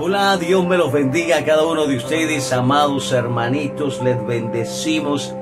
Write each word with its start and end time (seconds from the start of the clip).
Hola, 0.00 0.36
Dios 0.36 0.64
me 0.64 0.76
los 0.76 0.92
bendiga 0.92 1.38
a 1.38 1.44
cada 1.44 1.66
uno 1.66 1.88
de 1.88 1.96
ustedes, 1.96 2.52
amados 2.52 3.10
hermanitos, 3.10 4.00
les 4.00 4.24
bendecimos 4.24 5.34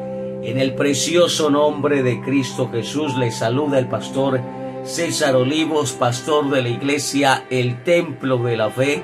en 0.42 0.58
el 0.58 0.74
precioso 0.74 1.50
nombre 1.50 2.02
de 2.02 2.22
Cristo 2.22 2.70
Jesús. 2.72 3.18
Les 3.18 3.36
saluda 3.36 3.78
el 3.78 3.86
pastor 3.86 4.40
César 4.82 5.36
Olivos, 5.36 5.92
pastor 5.92 6.48
de 6.48 6.62
la 6.62 6.70
iglesia 6.70 7.44
El 7.50 7.84
Templo 7.84 8.38
de 8.38 8.56
la 8.56 8.70
Fe. 8.70 9.02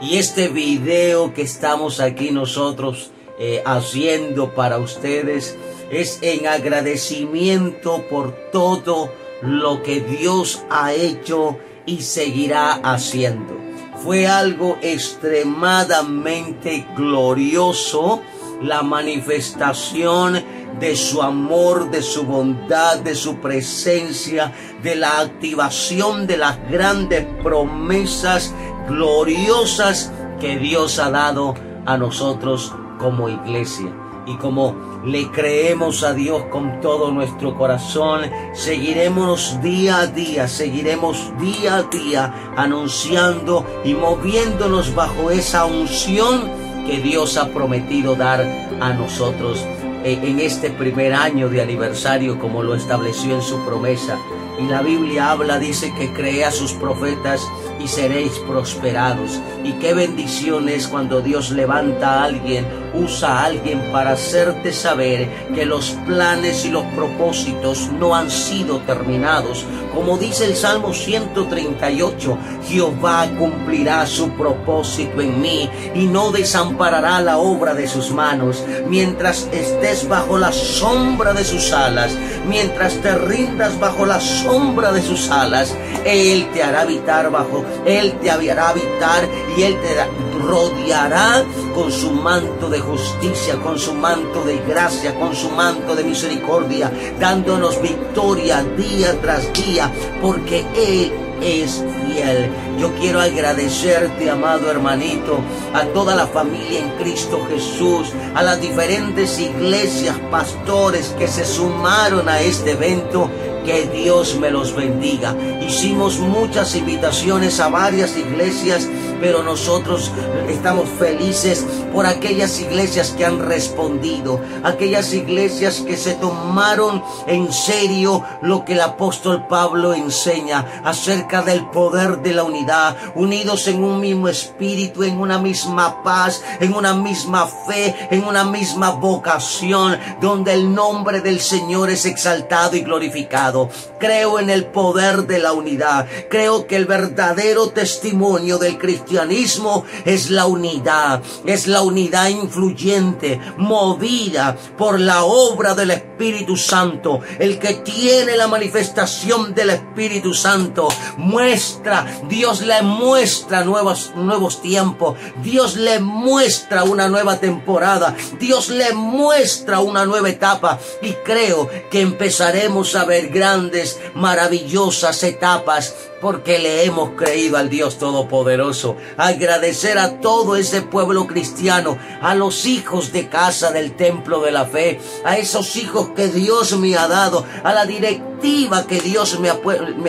Y 0.00 0.16
este 0.16 0.48
video 0.48 1.34
que 1.34 1.42
estamos 1.42 2.00
aquí 2.00 2.30
nosotros 2.30 3.10
eh, 3.38 3.62
haciendo 3.66 4.54
para 4.54 4.78
ustedes 4.78 5.58
es 5.90 6.20
en 6.22 6.46
agradecimiento 6.46 8.02
por 8.08 8.32
todo 8.50 9.12
lo 9.42 9.82
que 9.82 10.00
Dios 10.00 10.64
ha 10.70 10.94
hecho 10.94 11.58
y 11.84 12.00
seguirá 12.00 12.72
haciendo. 12.72 13.65
Fue 14.02 14.26
algo 14.26 14.78
extremadamente 14.82 16.86
glorioso 16.96 18.22
la 18.62 18.82
manifestación 18.82 20.42
de 20.78 20.96
su 20.96 21.22
amor, 21.22 21.90
de 21.90 22.02
su 22.02 22.24
bondad, 22.24 22.98
de 22.98 23.14
su 23.14 23.36
presencia, 23.36 24.52
de 24.82 24.96
la 24.96 25.20
activación 25.20 26.26
de 26.26 26.36
las 26.36 26.58
grandes 26.70 27.26
promesas 27.42 28.54
gloriosas 28.88 30.12
que 30.40 30.58
Dios 30.58 30.98
ha 30.98 31.10
dado 31.10 31.54
a 31.86 31.96
nosotros 31.96 32.74
como 32.98 33.28
iglesia. 33.28 34.05
Y 34.26 34.36
como 34.36 34.74
le 35.04 35.30
creemos 35.30 36.02
a 36.02 36.12
Dios 36.12 36.44
con 36.50 36.80
todo 36.80 37.12
nuestro 37.12 37.56
corazón, 37.56 38.22
seguiremos 38.54 39.62
día 39.62 40.00
a 40.00 40.06
día, 40.08 40.48
seguiremos 40.48 41.32
día 41.38 41.76
a 41.76 41.82
día 41.84 42.52
anunciando 42.56 43.64
y 43.84 43.94
moviéndonos 43.94 44.94
bajo 44.94 45.30
esa 45.30 45.64
unción 45.64 46.50
que 46.86 46.98
Dios 46.98 47.36
ha 47.36 47.48
prometido 47.50 48.16
dar 48.16 48.40
a 48.80 48.92
nosotros 48.92 49.64
en 50.04 50.38
este 50.38 50.70
primer 50.70 51.14
año 51.14 51.48
de 51.48 51.60
aniversario 51.60 52.38
como 52.38 52.62
lo 52.62 52.74
estableció 52.74 53.34
en 53.34 53.42
su 53.42 53.58
promesa. 53.64 54.18
Y 54.58 54.66
la 54.66 54.80
Biblia 54.80 55.32
habla, 55.32 55.58
dice 55.58 55.92
que 55.98 56.12
crea 56.12 56.48
a 56.48 56.52
sus 56.52 56.72
profetas 56.72 57.46
y 57.82 57.88
seréis 57.88 58.38
prosperados. 58.46 59.40
Y 59.64 59.72
qué 59.74 59.94
bendición 59.94 60.68
es 60.68 60.88
cuando 60.88 61.20
Dios 61.20 61.50
levanta 61.50 62.20
a 62.20 62.24
alguien, 62.24 62.64
usa 62.96 63.40
a 63.40 63.44
alguien 63.44 63.92
para 63.92 64.12
hacerte 64.12 64.72
saber 64.72 65.28
que 65.54 65.66
los 65.66 65.90
planes 66.06 66.64
y 66.64 66.70
los 66.70 66.84
propósitos 66.86 67.90
no 67.98 68.14
han 68.14 68.30
sido 68.30 68.78
terminados. 68.80 69.64
Como 69.94 70.18
dice 70.18 70.44
el 70.44 70.56
Salmo 70.56 70.92
138, 70.92 72.38
Jehová 72.68 73.28
cumplirá 73.38 74.06
su 74.06 74.30
propósito 74.30 75.20
en 75.20 75.40
mí 75.40 75.70
y 75.94 76.06
no 76.06 76.30
desamparará 76.30 77.20
la 77.20 77.38
obra 77.38 77.74
de 77.74 77.88
sus 77.88 78.10
manos. 78.10 78.64
Mientras 78.88 79.48
estés 79.52 80.08
bajo 80.08 80.38
la 80.38 80.52
sombra 80.52 81.32
de 81.32 81.44
sus 81.44 81.72
alas, 81.72 82.16
mientras 82.48 82.94
te 82.96 83.16
rindas 83.16 83.78
bajo 83.80 84.06
la 84.06 84.20
sombra 84.20 84.92
de 84.92 85.02
sus 85.02 85.30
alas, 85.30 85.74
Él 86.04 86.48
te 86.52 86.62
hará 86.62 86.82
habitar 86.82 87.30
bajo, 87.30 87.64
Él 87.84 88.12
te 88.20 88.30
hará 88.30 88.68
habitar 88.68 89.28
y 89.56 89.62
Él 89.62 89.76
te 89.80 90.25
rodeará 90.38 91.44
con 91.74 91.90
su 91.90 92.10
manto 92.10 92.68
de 92.68 92.80
justicia, 92.80 93.56
con 93.56 93.78
su 93.78 93.94
manto 93.94 94.44
de 94.44 94.58
gracia, 94.58 95.14
con 95.18 95.34
su 95.34 95.50
manto 95.50 95.94
de 95.94 96.04
misericordia, 96.04 96.90
dándonos 97.18 97.80
victoria 97.80 98.62
día 98.76 99.20
tras 99.20 99.52
día, 99.52 99.90
porque 100.20 100.64
Él 100.74 101.12
es 101.42 101.84
fiel. 102.06 102.50
Yo 102.78 102.92
quiero 102.94 103.20
agradecerte, 103.20 104.30
amado 104.30 104.70
hermanito, 104.70 105.38
a 105.74 105.84
toda 105.86 106.14
la 106.14 106.26
familia 106.26 106.80
en 106.80 106.90
Cristo 106.98 107.46
Jesús, 107.48 108.12
a 108.34 108.42
las 108.42 108.60
diferentes 108.60 109.38
iglesias, 109.38 110.16
pastores 110.30 111.14
que 111.18 111.28
se 111.28 111.44
sumaron 111.44 112.28
a 112.28 112.40
este 112.40 112.72
evento. 112.72 113.30
Que 113.64 113.88
Dios 113.88 114.36
me 114.36 114.52
los 114.52 114.76
bendiga. 114.76 115.34
Hicimos 115.60 116.20
muchas 116.20 116.76
invitaciones 116.76 117.58
a 117.58 117.68
varias 117.68 118.16
iglesias 118.16 118.86
pero 119.20 119.42
nosotros 119.42 120.10
estamos 120.48 120.88
felices 120.98 121.64
por 121.92 122.06
aquellas 122.06 122.60
iglesias 122.60 123.14
que 123.16 123.24
han 123.24 123.38
respondido, 123.38 124.40
aquellas 124.62 125.12
iglesias 125.12 125.80
que 125.80 125.96
se 125.96 126.14
tomaron 126.14 127.02
en 127.26 127.52
serio 127.52 128.22
lo 128.42 128.64
que 128.64 128.74
el 128.74 128.80
apóstol 128.80 129.46
Pablo 129.46 129.94
enseña 129.94 130.82
acerca 130.84 131.42
del 131.42 131.66
poder 131.70 132.18
de 132.18 132.32
la 132.32 132.44
unidad, 132.44 132.96
unidos 133.14 133.68
en 133.68 133.82
un 133.82 134.00
mismo 134.00 134.28
espíritu, 134.28 135.04
en 135.04 135.18
una 135.18 135.38
misma 135.38 136.02
paz, 136.02 136.42
en 136.60 136.74
una 136.74 136.94
misma 136.94 137.46
fe, 137.46 137.94
en 138.10 138.24
una 138.24 138.44
misma 138.44 138.90
vocación, 138.90 139.98
donde 140.20 140.52
el 140.52 140.74
nombre 140.74 141.20
del 141.20 141.40
Señor 141.40 141.90
es 141.90 142.04
exaltado 142.04 142.76
y 142.76 142.80
glorificado. 142.80 143.68
Creo 143.98 144.38
en 144.38 144.50
el 144.50 144.66
poder 144.66 145.26
de 145.26 145.38
la 145.38 145.52
unidad, 145.52 146.06
creo 146.28 146.66
que 146.66 146.76
el 146.76 146.86
verdadero 146.86 147.70
testimonio 147.70 148.58
del 148.58 148.76
cristiano 148.78 149.05
cristianismo 149.06 149.84
es 150.04 150.30
la 150.30 150.46
unidad, 150.46 151.22
es 151.44 151.68
la 151.68 151.82
unidad 151.82 152.28
influyente, 152.28 153.40
movida 153.56 154.56
por 154.76 154.98
la 154.98 155.24
obra 155.24 155.74
del 155.74 155.92
Espíritu 155.92 156.56
Santo. 156.56 157.20
El 157.38 157.58
que 157.58 157.74
tiene 157.74 158.36
la 158.36 158.48
manifestación 158.48 159.54
del 159.54 159.70
Espíritu 159.70 160.34
Santo 160.34 160.88
muestra, 161.18 162.04
Dios 162.28 162.62
le 162.62 162.82
muestra 162.82 163.64
nuevos, 163.64 164.12
nuevos 164.16 164.60
tiempos, 164.60 165.16
Dios 165.42 165.76
le 165.76 166.00
muestra 166.00 166.82
una 166.82 167.08
nueva 167.08 167.38
temporada, 167.38 168.16
Dios 168.40 168.70
le 168.70 168.92
muestra 168.92 169.78
una 169.80 170.04
nueva 170.04 170.30
etapa 170.30 170.80
y 171.00 171.12
creo 171.24 171.68
que 171.90 172.00
empezaremos 172.00 172.96
a 172.96 173.04
ver 173.04 173.28
grandes, 173.28 174.00
maravillosas 174.14 175.22
etapas 175.22 175.94
porque 176.20 176.58
le 176.58 176.84
hemos 176.84 177.10
creído 177.10 177.56
al 177.56 177.68
Dios 177.68 177.98
Todopoderoso. 177.98 178.95
Agradecer 179.16 179.98
a 179.98 180.20
todo 180.20 180.56
ese 180.56 180.82
pueblo 180.82 181.26
cristiano, 181.26 181.98
a 182.20 182.34
los 182.34 182.66
hijos 182.66 183.12
de 183.12 183.28
casa 183.28 183.70
del 183.70 183.96
templo 183.96 184.40
de 184.40 184.52
la 184.52 184.66
fe, 184.66 185.00
a 185.24 185.36
esos 185.36 185.76
hijos 185.76 186.10
que 186.10 186.28
Dios 186.28 186.76
me 186.78 186.96
ha 186.96 187.08
dado, 187.08 187.44
a 187.62 187.72
la 187.72 187.86
directiva 187.86 188.86
que 188.86 189.00
Dios 189.00 189.38
me 189.40 189.50
ha, 189.50 189.58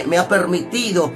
me 0.06 0.18
ha 0.18 0.28
permitido 0.28 1.14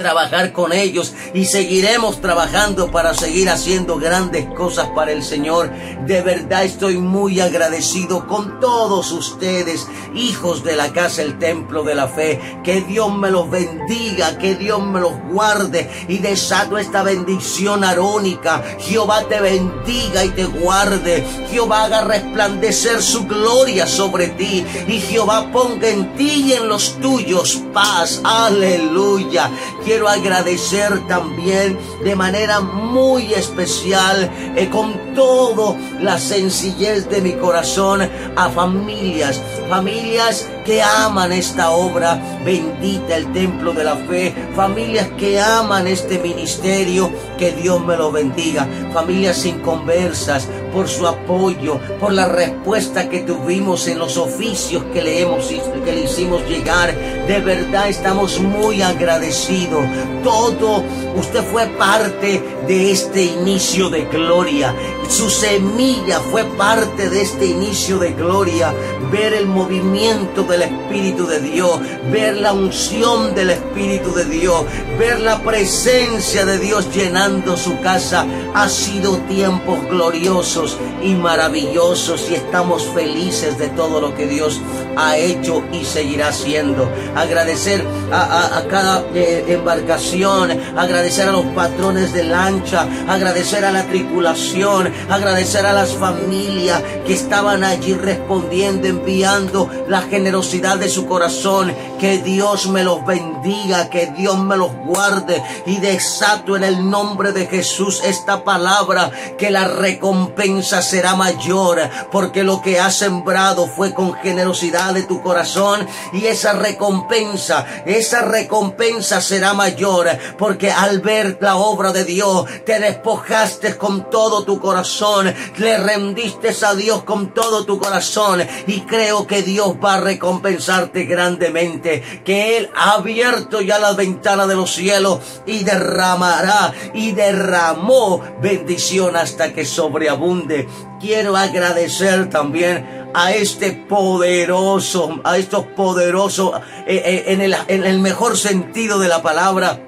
trabajar 0.00 0.54
con 0.54 0.72
ellos 0.72 1.12
y 1.34 1.44
seguiremos 1.44 2.22
trabajando 2.22 2.90
para 2.90 3.12
seguir 3.12 3.50
haciendo 3.50 3.98
grandes 3.98 4.46
cosas 4.46 4.88
para 4.94 5.12
el 5.12 5.22
Señor. 5.22 5.70
De 6.06 6.22
verdad 6.22 6.64
estoy 6.64 6.96
muy 6.96 7.38
agradecido 7.40 8.26
con 8.26 8.60
todos 8.60 9.12
ustedes, 9.12 9.86
hijos 10.14 10.64
de 10.64 10.74
la 10.74 10.94
casa, 10.94 11.20
el 11.20 11.38
templo 11.38 11.82
de 11.82 11.94
la 11.94 12.08
fe. 12.08 12.40
Que 12.64 12.80
Dios 12.80 13.14
me 13.14 13.30
los 13.30 13.50
bendiga, 13.50 14.38
que 14.38 14.54
Dios 14.54 14.82
me 14.82 15.00
los 15.00 15.12
guarde 15.30 15.90
y 16.08 16.16
desato 16.16 16.78
esta 16.78 17.02
bendición 17.02 17.84
arónica. 17.84 18.64
Jehová 18.78 19.24
te 19.28 19.38
bendiga 19.38 20.24
y 20.24 20.30
te 20.30 20.46
guarde. 20.46 21.26
Jehová 21.50 21.84
haga 21.84 22.04
resplandecer 22.04 23.02
su 23.02 23.26
gloria 23.26 23.86
sobre 23.86 24.28
ti 24.28 24.64
y 24.88 24.98
Jehová 24.98 25.52
ponga 25.52 25.90
en 25.90 26.14
ti 26.14 26.46
y 26.46 26.52
en 26.54 26.68
los 26.68 26.98
tuyos 27.00 27.62
paz. 27.74 28.22
Aleluya 28.24 29.50
quiero 29.90 30.08
agradecer 30.08 31.04
también 31.08 31.76
de 32.04 32.14
manera 32.14 32.60
muy 32.60 33.34
especial, 33.34 34.30
eh, 34.54 34.68
con 34.70 35.14
todo 35.16 35.76
la 35.98 36.16
sencillez 36.16 37.10
de 37.10 37.20
mi 37.20 37.32
corazón, 37.32 38.08
a 38.36 38.50
familias, 38.50 39.42
familias 39.68 40.48
que 40.64 40.80
aman 40.80 41.32
esta 41.32 41.70
obra 41.70 42.22
bendita, 42.44 43.16
el 43.16 43.32
templo 43.32 43.72
de 43.72 43.82
la 43.82 43.96
fe, 43.96 44.32
familias 44.54 45.08
que 45.18 45.40
aman 45.40 45.88
este 45.88 46.20
ministerio, 46.20 47.10
que 47.36 47.50
Dios 47.50 47.84
me 47.84 47.96
lo 47.96 48.12
bendiga, 48.12 48.68
familias 48.92 49.44
inconversas, 49.44 50.46
por 50.72 50.88
su 50.88 51.06
apoyo, 51.06 51.80
por 51.98 52.12
la 52.12 52.26
respuesta 52.26 53.08
que 53.08 53.20
tuvimos 53.20 53.88
en 53.88 53.98
los 53.98 54.16
oficios 54.16 54.84
que 54.92 55.02
le, 55.02 55.20
hemos, 55.20 55.46
que 55.46 55.92
le 55.92 56.04
hicimos 56.04 56.48
llegar. 56.48 56.94
De 57.26 57.40
verdad 57.40 57.88
estamos 57.88 58.40
muy 58.40 58.82
agradecidos. 58.82 59.79
Todo, 60.22 60.82
usted 61.16 61.42
fue 61.44 61.66
parte 61.66 62.42
de 62.66 62.90
este 62.90 63.24
inicio 63.24 63.90
de 63.90 64.04
gloria. 64.04 64.74
Su 65.08 65.28
semilla 65.28 66.20
fue 66.20 66.44
parte 66.44 67.10
de 67.10 67.22
este 67.22 67.46
inicio 67.46 67.98
de 67.98 68.12
gloria. 68.12 68.72
Ver 69.10 69.34
el 69.34 69.46
movimiento 69.46 70.44
del 70.44 70.62
Espíritu 70.62 71.26
de 71.26 71.40
Dios, 71.40 71.80
ver 72.12 72.36
la 72.36 72.52
unción 72.52 73.34
del 73.34 73.50
Espíritu 73.50 74.14
de 74.14 74.24
Dios, 74.24 74.64
ver 74.98 75.20
la 75.20 75.42
presencia 75.42 76.44
de 76.44 76.58
Dios 76.58 76.94
llenando 76.94 77.56
su 77.56 77.80
casa. 77.80 78.24
Ha 78.54 78.68
sido 78.68 79.16
tiempos 79.28 79.84
gloriosos 79.88 80.76
y 81.02 81.14
maravillosos 81.14 82.30
y 82.30 82.34
estamos 82.34 82.86
felices 82.94 83.58
de 83.58 83.68
todo 83.68 84.00
lo 84.00 84.14
que 84.14 84.26
Dios 84.26 84.60
ha 84.96 85.16
hecho 85.16 85.62
y 85.72 85.84
seguirá 85.84 86.28
haciendo. 86.28 86.88
Agradecer 87.16 87.84
a, 88.12 88.62
cada 88.68 89.04
eh, 89.14 89.59
embarcación, 89.60 90.50
agradecer 90.76 91.28
a 91.28 91.32
los 91.32 91.44
patrones 91.46 92.12
de 92.12 92.24
lancha, 92.24 92.86
agradecer 93.08 93.64
a 93.64 93.70
la 93.70 93.84
tripulación, 93.84 94.92
agradecer 95.08 95.66
a 95.66 95.72
las 95.72 95.92
familias 95.94 96.82
que 97.06 97.14
estaban 97.14 97.62
allí 97.62 97.94
respondiendo, 97.94 98.88
enviando 98.88 99.70
la 99.88 100.02
generosidad 100.02 100.78
de 100.78 100.88
su 100.88 101.06
corazón. 101.06 101.72
Que 101.98 102.18
Dios 102.18 102.68
me 102.68 102.82
los 102.82 103.04
bendiga, 103.04 103.90
que 103.90 104.06
Dios 104.06 104.38
me 104.38 104.56
los 104.56 104.74
guarde 104.86 105.42
y 105.66 105.76
desato 105.76 106.56
en 106.56 106.64
el 106.64 106.88
nombre 106.88 107.32
de 107.32 107.46
Jesús 107.46 108.00
esta 108.04 108.42
palabra, 108.42 109.10
que 109.38 109.50
la 109.50 109.68
recompensa 109.68 110.80
será 110.80 111.14
mayor, 111.14 111.78
porque 112.10 112.42
lo 112.42 112.62
que 112.62 112.80
has 112.80 112.96
sembrado 112.96 113.66
fue 113.66 113.92
con 113.92 114.14
generosidad 114.14 114.94
de 114.94 115.02
tu 115.02 115.20
corazón 115.20 115.86
y 116.12 116.26
esa 116.26 116.54
recompensa, 116.54 117.66
esa 117.84 118.22
recompensa 118.22 119.20
será 119.20 119.49
mayor, 119.54 120.08
porque 120.38 120.70
al 120.70 121.00
ver 121.00 121.38
la 121.40 121.56
obra 121.56 121.92
de 121.92 122.04
Dios, 122.04 122.44
te 122.64 122.78
despojaste 122.78 123.76
con 123.76 124.10
todo 124.10 124.44
tu 124.44 124.60
corazón, 124.60 125.34
le 125.56 125.78
rendiste 125.78 126.50
a 126.64 126.74
Dios 126.74 127.04
con 127.04 127.32
todo 127.32 127.64
tu 127.64 127.78
corazón 127.78 128.42
y 128.66 128.80
creo 128.80 129.26
que 129.26 129.42
Dios 129.42 129.76
va 129.82 129.94
a 129.94 130.00
recompensarte 130.00 131.04
grandemente, 131.04 132.22
que 132.24 132.58
Él 132.58 132.70
ha 132.74 132.92
abierto 132.92 133.60
ya 133.60 133.78
la 133.78 133.92
ventana 133.92 134.46
de 134.46 134.56
los 134.56 134.72
cielos 134.72 135.20
y 135.46 135.64
derramará 135.64 136.72
y 136.92 137.12
derramó 137.12 138.22
bendición 138.42 139.16
hasta 139.16 139.52
que 139.52 139.64
sobreabunde. 139.64 140.68
Quiero 141.00 141.36
agradecer 141.36 142.28
también 142.28 142.99
a 143.14 143.32
este 143.32 143.72
poderoso, 143.72 145.20
a 145.24 145.38
estos 145.38 145.66
poderosos, 145.66 146.54
eh, 146.86 147.02
eh, 147.04 147.24
en, 147.28 147.40
el, 147.40 147.56
en 147.68 147.84
el 147.84 147.98
mejor 148.00 148.36
sentido 148.36 148.98
de 148.98 149.08
la 149.08 149.22
palabra, 149.22 149.80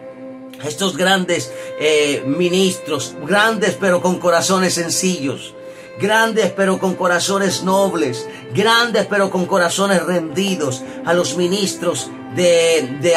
estos 0.64 0.96
grandes 0.96 1.52
eh, 1.80 2.22
ministros, 2.26 3.14
grandes 3.26 3.76
pero 3.80 4.00
con 4.00 4.18
corazones 4.18 4.74
sencillos, 4.74 5.54
grandes 6.00 6.52
pero 6.52 6.78
con 6.78 6.94
corazones 6.94 7.62
nobles, 7.64 8.28
grandes 8.54 9.06
pero 9.06 9.30
con 9.30 9.46
corazones 9.46 10.02
rendidos, 10.02 10.82
a 11.04 11.12
los 11.14 11.36
ministros 11.36 12.10
de, 12.34 12.98
de, 13.00 13.16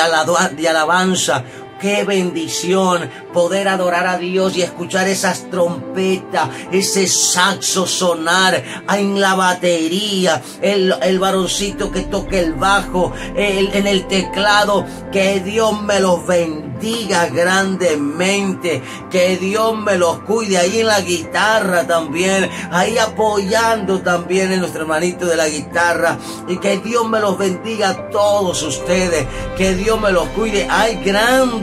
de 0.56 0.70
alabanza, 0.70 1.44
Qué 1.80 2.06
bendición 2.06 3.10
poder 3.34 3.68
adorar 3.68 4.08
a 4.08 4.18
Dios 4.18 4.56
y 4.56 4.62
escuchar 4.62 5.10
esas 5.10 5.50
trompetas, 5.50 6.50
ese 6.72 7.06
saxo 7.06 7.86
sonar 7.86 8.64
en 8.90 9.20
la 9.20 9.36
batería, 9.36 10.42
el, 10.62 10.96
el 11.02 11.20
varoncito 11.20 11.92
que 11.92 12.02
toque 12.02 12.40
el 12.40 12.54
bajo, 12.54 13.12
el, 13.36 13.74
en 13.74 13.88
el 13.88 14.08
teclado. 14.08 14.86
Que 15.12 15.42
Dios 15.42 15.82
me 15.82 16.00
los 16.00 16.26
bendiga 16.26 17.28
grandemente, 17.28 18.82
que 19.10 19.38
Dios 19.38 19.78
me 19.78 19.98
los 19.98 20.20
cuide 20.20 20.58
ahí 20.58 20.80
en 20.80 20.88
la 20.88 21.02
guitarra 21.02 21.86
también, 21.86 22.50
ahí 22.72 22.98
apoyando 22.98 24.00
también 24.00 24.52
en 24.52 24.60
nuestro 24.60 24.82
hermanito 24.82 25.26
de 25.26 25.36
la 25.36 25.48
guitarra 25.48 26.18
y 26.48 26.58
que 26.58 26.78
Dios 26.78 27.08
me 27.08 27.20
los 27.20 27.38
bendiga 27.38 27.90
a 27.90 28.10
todos 28.10 28.62
ustedes, 28.64 29.26
que 29.58 29.76
Dios 29.76 30.00
me 30.00 30.12
los 30.12 30.28
cuide. 30.30 30.68
Hay 30.70 30.98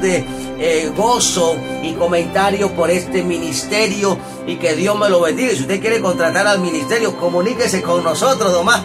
eh, 0.04 0.92
gozo 0.96 1.56
y 1.82 1.92
comentario 1.94 2.72
por 2.72 2.90
este 2.90 3.22
ministerio 3.22 4.18
y 4.46 4.56
que 4.56 4.74
Dios 4.74 4.98
me 4.98 5.08
lo 5.08 5.20
bendiga. 5.20 5.50
Si 5.52 5.62
usted 5.62 5.80
quiere 5.80 6.00
contratar 6.00 6.46
al 6.46 6.60
ministerio, 6.60 7.16
comuníquese 7.16 7.82
con 7.82 8.04
nosotros 8.04 8.52
nomás. 8.52 8.82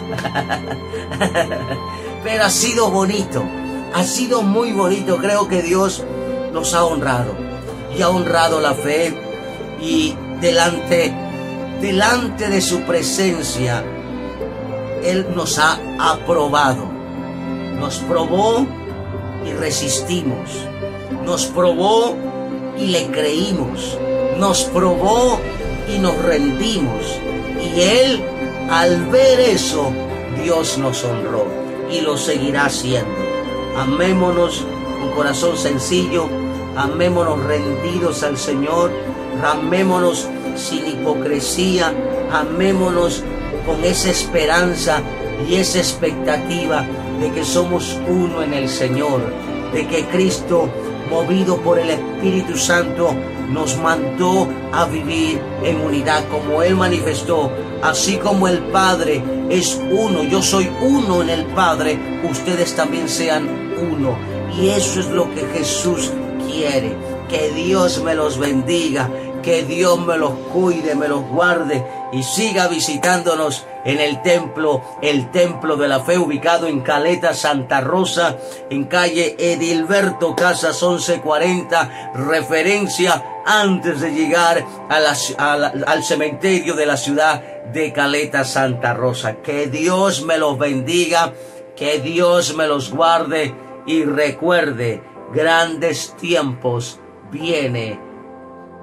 Pero 2.24 2.44
ha 2.44 2.50
sido 2.50 2.90
bonito, 2.90 3.42
ha 3.94 4.04
sido 4.04 4.42
muy 4.42 4.72
bonito. 4.72 5.18
Creo 5.18 5.48
que 5.48 5.62
Dios 5.62 6.04
nos 6.52 6.74
ha 6.74 6.84
honrado 6.84 7.34
y 7.96 8.02
ha 8.02 8.08
honrado 8.08 8.60
la 8.60 8.74
fe 8.74 9.14
y 9.80 10.14
delante, 10.40 11.12
delante 11.80 12.48
de 12.48 12.60
su 12.60 12.80
presencia, 12.82 13.84
Él 15.02 15.26
nos 15.34 15.58
ha 15.58 15.78
aprobado. 15.98 16.86
Nos 17.78 17.98
probó 17.98 18.66
y 19.46 19.52
resistimos 19.52 20.50
nos 21.28 21.44
probó 21.44 22.16
y 22.78 22.86
le 22.86 23.10
creímos, 23.10 23.98
nos 24.38 24.64
probó 24.64 25.38
y 25.94 25.98
nos 25.98 26.16
rendimos. 26.22 27.20
Y 27.62 27.82
Él, 27.82 28.22
al 28.70 29.04
ver 29.08 29.38
eso, 29.38 29.92
Dios 30.42 30.78
nos 30.78 31.04
honró 31.04 31.44
y 31.92 32.00
lo 32.00 32.16
seguirá 32.16 32.64
haciendo. 32.64 33.14
Amémonos 33.76 34.64
con 35.00 35.10
corazón 35.10 35.58
sencillo, 35.58 36.30
amémonos 36.78 37.44
rendidos 37.44 38.22
al 38.22 38.38
Señor, 38.38 38.90
amémonos 39.44 40.26
sin 40.56 40.86
hipocresía, 40.86 41.92
amémonos 42.32 43.22
con 43.66 43.84
esa 43.84 44.08
esperanza 44.08 45.02
y 45.46 45.56
esa 45.56 45.76
expectativa 45.76 46.86
de 47.20 47.30
que 47.32 47.44
somos 47.44 48.00
uno 48.08 48.42
en 48.42 48.54
el 48.54 48.70
Señor, 48.70 49.20
de 49.74 49.86
que 49.86 50.06
Cristo 50.06 50.70
movido 51.10 51.56
por 51.58 51.78
el 51.78 51.90
Espíritu 51.90 52.56
Santo, 52.56 53.14
nos 53.50 53.76
mandó 53.78 54.48
a 54.72 54.84
vivir 54.84 55.40
en 55.64 55.80
unidad 55.80 56.24
como 56.28 56.62
Él 56.62 56.76
manifestó. 56.76 57.50
Así 57.82 58.16
como 58.16 58.48
el 58.48 58.58
Padre 58.58 59.22
es 59.48 59.80
uno, 59.90 60.22
yo 60.24 60.42
soy 60.42 60.68
uno 60.80 61.22
en 61.22 61.30
el 61.30 61.44
Padre, 61.46 61.98
ustedes 62.28 62.74
también 62.74 63.08
sean 63.08 63.48
uno. 63.92 64.16
Y 64.56 64.68
eso 64.70 65.00
es 65.00 65.08
lo 65.08 65.32
que 65.34 65.46
Jesús 65.46 66.12
quiere. 66.46 66.96
Que 67.28 67.50
Dios 67.52 68.02
me 68.02 68.14
los 68.14 68.38
bendiga, 68.38 69.10
que 69.48 69.62
Dios 69.62 69.98
me 69.98 70.18
los 70.18 70.34
cuide, 70.52 70.94
me 70.94 71.08
los 71.08 71.26
guarde 71.26 71.82
y 72.12 72.22
siga 72.22 72.68
visitándonos 72.68 73.64
en 73.86 73.98
el 73.98 74.20
templo, 74.20 74.82
el 75.00 75.30
templo 75.30 75.78
de 75.78 75.88
la 75.88 76.00
fe 76.00 76.18
ubicado 76.18 76.66
en 76.66 76.80
Caleta 76.80 77.32
Santa 77.32 77.80
Rosa, 77.80 78.36
en 78.68 78.84
calle 78.84 79.36
Edilberto 79.38 80.36
Casas 80.36 80.82
1140, 80.82 82.12
referencia 82.14 83.24
antes 83.46 84.02
de 84.02 84.10
llegar 84.12 84.66
al 84.90 86.04
cementerio 86.04 86.74
de 86.74 86.84
la 86.84 86.98
ciudad 86.98 87.40
de 87.72 87.90
Caleta 87.94 88.44
Santa 88.44 88.92
Rosa. 88.92 89.36
Que 89.36 89.68
Dios 89.68 90.26
me 90.26 90.36
los 90.36 90.58
bendiga, 90.58 91.32
que 91.74 92.00
Dios 92.00 92.54
me 92.54 92.66
los 92.66 92.90
guarde 92.90 93.54
y 93.86 94.04
recuerde, 94.04 95.02
grandes 95.32 96.14
tiempos 96.20 97.00
viene, 97.30 98.07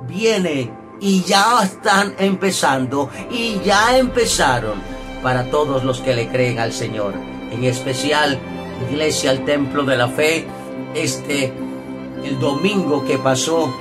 viene 0.07 0.71
y 0.99 1.23
ya 1.23 1.63
están 1.63 2.15
empezando 2.17 3.09
y 3.29 3.59
ya 3.63 3.97
empezaron 3.97 4.81
para 5.21 5.49
todos 5.49 5.83
los 5.83 5.99
que 5.99 6.13
le 6.13 6.27
creen 6.29 6.59
al 6.59 6.71
Señor. 6.71 7.13
En 7.51 7.63
especial, 7.63 8.39
Iglesia 8.89 9.31
al 9.31 9.45
Templo 9.45 9.83
de 9.83 9.97
la 9.97 10.07
Fe, 10.07 10.45
este, 10.93 11.53
el 12.23 12.39
domingo 12.39 13.05
que 13.05 13.17
pasó, 13.17 13.73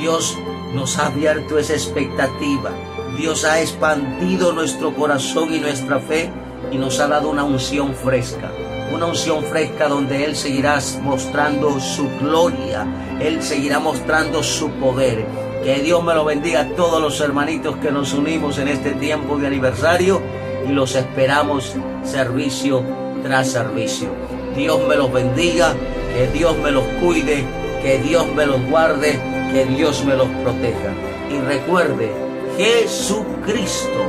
Dios 0.00 0.36
nos 0.74 0.98
ha 0.98 1.06
abierto 1.06 1.58
esa 1.58 1.72
expectativa. 1.72 2.70
Dios 3.16 3.44
ha 3.44 3.60
expandido 3.60 4.52
nuestro 4.52 4.94
corazón 4.94 5.54
y 5.54 5.58
nuestra 5.58 5.98
fe 5.98 6.30
y 6.70 6.76
nos 6.76 7.00
ha 7.00 7.08
dado 7.08 7.30
una 7.30 7.44
unción 7.44 7.94
fresca. 7.94 8.50
Una 8.92 9.06
unción 9.06 9.44
fresca 9.44 9.88
donde 9.88 10.24
Él 10.24 10.36
seguirá 10.36 10.78
mostrando 11.02 11.80
su 11.80 12.08
gloria, 12.18 12.86
Él 13.20 13.42
seguirá 13.42 13.78
mostrando 13.78 14.42
su 14.42 14.70
poder 14.72 15.26
que 15.66 15.80
Dios 15.80 16.04
me 16.04 16.14
lo 16.14 16.24
bendiga 16.24 16.60
a 16.60 16.68
todos 16.76 17.02
los 17.02 17.20
hermanitos 17.20 17.76
que 17.78 17.90
nos 17.90 18.12
unimos 18.12 18.58
en 18.58 18.68
este 18.68 18.92
tiempo 18.92 19.36
de 19.36 19.48
aniversario 19.48 20.22
y 20.64 20.70
los 20.70 20.94
esperamos 20.94 21.74
servicio 22.04 22.84
tras 23.24 23.50
servicio. 23.50 24.08
Dios 24.56 24.78
me 24.86 24.94
los 24.94 25.12
bendiga, 25.12 25.74
que 26.14 26.28
Dios 26.28 26.56
me 26.58 26.70
los 26.70 26.84
cuide, 27.00 27.44
que 27.82 27.98
Dios 27.98 28.26
me 28.34 28.46
los 28.46 28.64
guarde, 28.70 29.18
que 29.52 29.64
Dios 29.64 30.04
me 30.04 30.14
los 30.14 30.28
proteja. 30.28 30.94
Y 31.30 31.40
recuerde, 31.40 32.12
Jesucristo 32.56 34.06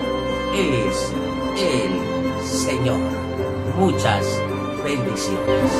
es 0.53 1.11
el 1.59 2.45
Señor. 2.45 2.99
Muchas 3.79 4.25
Bendiciones. 4.83 5.71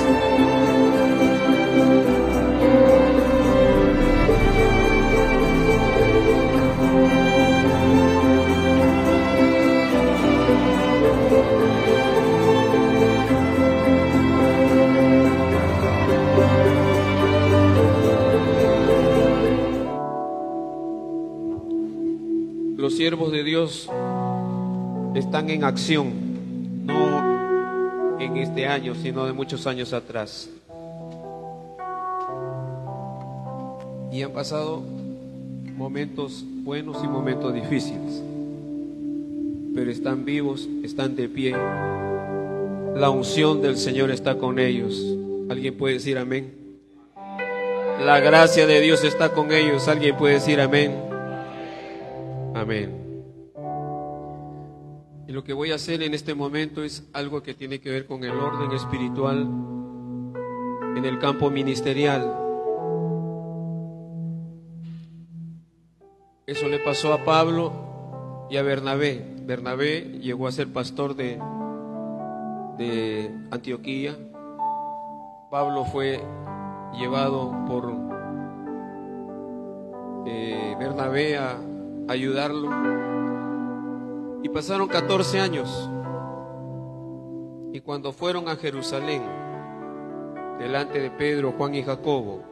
Los 22.77 22.95
siervos 22.95 23.31
de 23.31 23.43
Dios 23.43 23.89
están 25.15 25.49
en 25.49 25.63
acción 25.63 26.26
no 28.57 28.63
en 28.63 28.67
este 28.67 28.67
año, 28.67 28.95
sino 28.95 29.25
de 29.25 29.33
muchos 29.33 29.67
años 29.67 29.93
atrás. 29.93 30.49
Y 34.11 34.21
han 34.21 34.31
pasado 34.31 34.81
momentos 35.75 36.43
buenos 36.63 36.97
y 37.03 37.07
momentos 37.07 37.53
difíciles, 37.53 38.23
pero 39.75 39.91
están 39.91 40.25
vivos, 40.25 40.67
están 40.83 41.15
de 41.15 41.29
pie. 41.29 41.55
La 42.95 43.09
unción 43.11 43.61
del 43.61 43.77
Señor 43.77 44.09
está 44.09 44.37
con 44.37 44.57
ellos. 44.57 44.99
¿Alguien 45.49 45.77
puede 45.77 45.95
decir 45.95 46.17
amén? 46.17 46.53
La 48.03 48.19
gracia 48.19 48.65
de 48.65 48.81
Dios 48.81 49.03
está 49.03 49.33
con 49.33 49.51
ellos. 49.51 49.87
¿Alguien 49.87 50.17
puede 50.17 50.35
decir 50.35 50.59
amén? 50.59 50.95
Amén. 52.55 53.06
Y 55.27 55.33
lo 55.33 55.43
que 55.43 55.51
voy 55.51 55.73
a 55.73 55.75
hacer 55.75 56.01
en 56.03 56.13
este 56.13 56.33
momento 56.35 56.83
es 56.83 57.05
algo 57.11 57.43
que 57.43 57.53
tiene 57.53 57.81
que 57.81 57.91
ver 57.91 58.05
con 58.05 58.23
el 58.23 58.31
orden 58.31 58.71
espiritual 58.71 59.41
en 60.95 61.03
el 61.03 61.19
campo 61.19 61.49
ministerial. 61.49 62.33
Eso 66.45 66.69
le 66.69 66.79
pasó 66.79 67.13
a 67.13 67.25
Pablo 67.25 68.47
y 68.49 68.55
a 68.55 68.63
Bernabé. 68.63 69.35
Bernabé 69.41 70.17
llegó 70.21 70.47
a 70.47 70.51
ser 70.53 70.71
pastor 70.71 71.13
de, 71.13 71.37
de 72.77 73.29
Antioquía. 73.51 74.15
Pablo 75.51 75.83
fue 75.83 76.23
llevado 76.93 77.53
por 77.67 77.93
eh, 80.25 80.75
Bernabé 80.79 81.37
a 81.37 81.57
ayudarlo 82.07 83.16
y 84.47 84.49
pasaron 84.49 84.87
14 84.87 85.41
años. 85.41 85.89
Y 87.73 87.81
cuando 87.81 88.13
fueron 88.13 88.47
a 88.47 88.55
Jerusalén, 88.55 89.21
delante 90.57 91.01
de 91.01 91.11
Pedro, 91.11 91.51
Juan 91.51 91.75
y 91.75 91.83
Jacobo, 91.83 92.45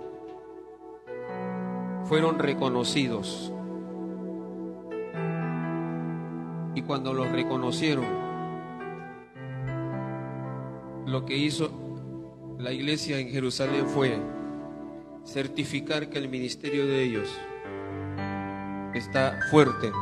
fueron 2.03 2.37
reconocidos. 2.37 3.53
Y 6.75 6.81
cuando 6.81 7.13
los 7.13 7.31
reconocieron, 7.31 8.05
lo 11.05 11.23
que 11.23 11.37
hizo 11.37 11.71
la 12.59 12.73
iglesia 12.73 13.19
en 13.19 13.29
Jerusalén 13.29 13.87
fue 13.87 14.19
certificar 15.23 16.09
que 16.09 16.17
el 16.17 16.27
ministerio 16.27 16.85
de 16.87 17.03
ellos 17.03 17.29
está 18.93 19.39
fuerte, 19.49 19.93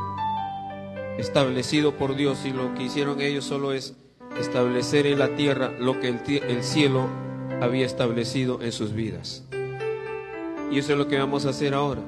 establecido 1.18 1.96
por 1.96 2.16
Dios 2.16 2.44
y 2.44 2.52
lo 2.52 2.74
que 2.74 2.84
hicieron 2.84 3.20
ellos 3.20 3.44
solo 3.44 3.72
es 3.72 3.96
establecer 4.38 5.06
en 5.06 5.18
la 5.18 5.36
tierra 5.36 5.72
lo 5.78 6.00
que 6.00 6.08
el, 6.08 6.62
cielo 6.62 7.08
había 7.60 7.86
establecido 7.86 8.60
en 8.62 8.72
sus 8.72 8.92
vidas. 8.92 9.46
Y 10.70 10.78
eso 10.78 10.92
es 10.92 10.98
lo 10.98 11.06
que 11.06 11.18
vamos 11.18 11.46
a 11.46 11.50
hacer 11.50 11.74
ahora. 11.74 12.02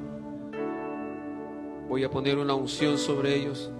Voy 1.89 2.03
a 2.03 2.11
poner 2.11 2.39
una 2.39 2.55
unción 2.55 2.99
sobre 2.99 3.37
ellos, 3.37 3.71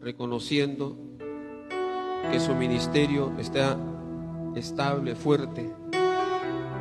reconociendo 0.00 0.96
que 2.32 2.40
su 2.40 2.54
ministerio 2.54 3.32
está 3.38 3.78
estable, 4.54 5.14
fuerte, 5.14 5.70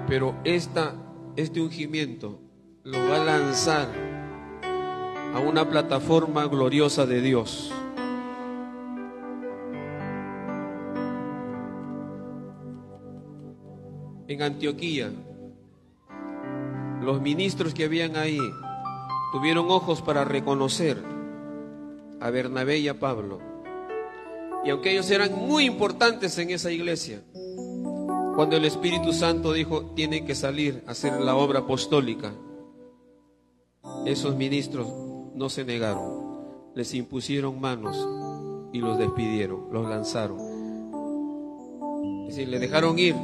pero 0.07 0.35
esta, 0.45 0.95
este 1.35 1.59
ungimiento 1.59 2.39
lo 2.83 2.97
va 3.09 3.21
a 3.21 3.25
lanzar 3.25 4.06
a 5.33 5.39
una 5.39 5.69
plataforma 5.69 6.45
gloriosa 6.47 7.05
de 7.05 7.21
Dios. 7.21 7.71
En 14.27 14.41
Antioquía, 14.41 15.11
los 17.01 17.21
ministros 17.21 17.73
que 17.73 17.85
habían 17.85 18.17
ahí 18.17 18.39
tuvieron 19.31 19.69
ojos 19.69 20.01
para 20.01 20.25
reconocer 20.25 21.01
a 22.19 22.29
Bernabé 22.29 22.79
y 22.79 22.87
a 22.87 22.99
Pablo. 22.99 23.39
Y 24.65 24.69
aunque 24.69 24.91
ellos 24.91 25.09
eran 25.11 25.33
muy 25.33 25.65
importantes 25.65 26.37
en 26.39 26.49
esa 26.49 26.71
iglesia, 26.71 27.21
cuando 28.35 28.57
el 28.57 28.65
Espíritu 28.65 29.13
Santo 29.13 29.53
dijo, 29.53 29.93
tienen 29.95 30.25
que 30.25 30.35
salir 30.35 30.83
a 30.87 30.91
hacer 30.91 31.19
la 31.21 31.35
obra 31.35 31.59
apostólica, 31.59 32.33
esos 34.05 34.35
ministros 34.35 35.06
no 35.37 35.49
se 35.49 35.63
negaron, 35.63 36.71
les 36.73 36.93
impusieron 36.95 37.61
manos 37.61 37.95
y 38.73 38.79
los 38.79 38.97
despidieron, 38.97 39.67
los 39.71 39.87
lanzaron. 39.87 40.39
Es 42.27 42.35
decir, 42.35 42.49
le 42.49 42.59
dejaron 42.59 42.97
ir. 42.97 43.15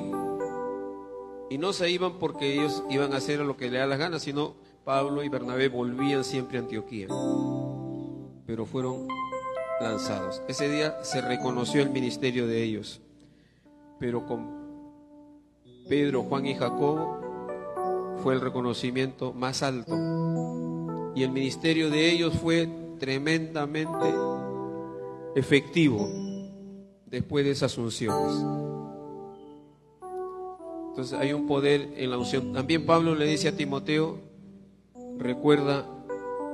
Y 1.50 1.58
no 1.58 1.74
se 1.74 1.90
iban 1.90 2.20
porque 2.20 2.54
ellos 2.54 2.84
iban 2.90 3.14
a 3.14 3.18
hacer 3.18 3.40
lo 3.40 3.58
que 3.58 3.70
le 3.70 3.80
da 3.80 3.88
las 3.88 3.98
ganas, 4.00 4.22
sino 4.22 4.54
Pablo 4.86 5.24
y 5.24 5.30
Bernabé 5.30 5.70
volvían 5.70 6.24
siempre 6.24 6.58
a 6.58 6.62
Antioquía. 6.62 7.08
Pero 8.46 8.66
fueron 8.66 9.08
lanzados. 9.82 10.42
Ese 10.48 10.70
día 10.70 11.04
se 11.04 11.22
reconoció 11.22 11.82
el 11.82 11.90
ministerio 11.90 12.48
de 12.48 12.64
ellos. 12.64 13.02
Pero 14.00 14.26
con 14.26 14.64
Pedro, 15.90 16.24
Juan 16.24 16.46
y 16.46 16.56
Jacobo 16.56 17.20
fue 18.22 18.36
el 18.36 18.42
reconocimiento 18.42 19.34
más 19.34 19.64
alto 19.64 20.23
y 21.16 21.24
el 21.24 21.32
ministerio 21.32 21.90
de 21.90 22.12
ellos 22.12 22.34
fue 22.36 22.70
tremendamente 23.00 24.14
efectivo 25.36 26.10
después 27.06 27.46
de 27.46 27.52
esas 27.52 27.78
unciones. 27.78 28.34
Entonces 30.90 31.20
hay 31.20 31.34
un 31.34 31.48
poder 31.48 31.94
en 31.98 32.10
la 32.12 32.18
unción. 32.18 32.54
También 32.54 32.86
Pablo 32.86 33.16
le 33.16 33.26
dice 33.26 33.48
a 33.48 33.56
Timoteo, 33.56 34.20
recuerda 35.18 35.88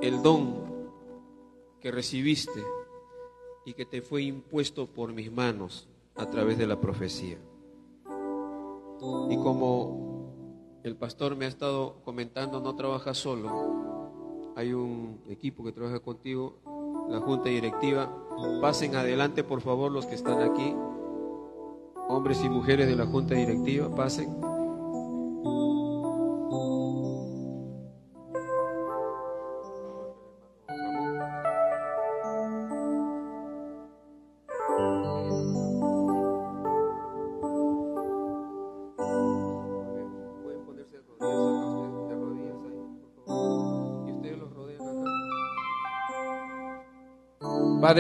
el 0.02 0.22
don 0.22 0.70
que 1.82 1.92
recibiste 1.92 2.64
y 3.66 3.74
que 3.74 3.86
te 3.86 4.02
fue 4.02 4.24
impuesto 4.24 4.88
por 4.88 5.14
mis 5.14 5.32
manos 5.32 5.88
a 6.16 6.26
través 6.30 6.58
de 6.58 6.68
la 6.68 6.80
profecía. 6.80 7.38
Y 9.30 9.38
como 9.38 10.80
el 10.84 10.96
pastor 10.96 11.36
me 11.36 11.46
ha 11.46 11.50
estado 11.50 12.02
comentando, 12.04 12.60
no 12.60 12.76
trabaja 12.76 13.14
solo, 13.14 13.89
hay 14.60 14.74
un 14.74 15.22
equipo 15.30 15.64
que 15.64 15.72
trabaja 15.72 16.02
contigo, 16.02 16.58
la 17.10 17.22
junta 17.22 17.48
directiva. 17.48 18.14
Pasen 18.62 18.94
adelante, 18.94 19.46
por 19.46 19.62
favor, 19.62 19.90
los 19.90 20.06
que 20.06 20.16
están 20.16 20.42
aquí, 20.42 20.76
hombres 22.10 22.44
y 22.44 22.50
mujeres 22.50 22.88
de 22.88 22.96
la 22.98 23.06
junta 23.06 23.36
directiva, 23.36 23.94
pasen. 23.96 24.49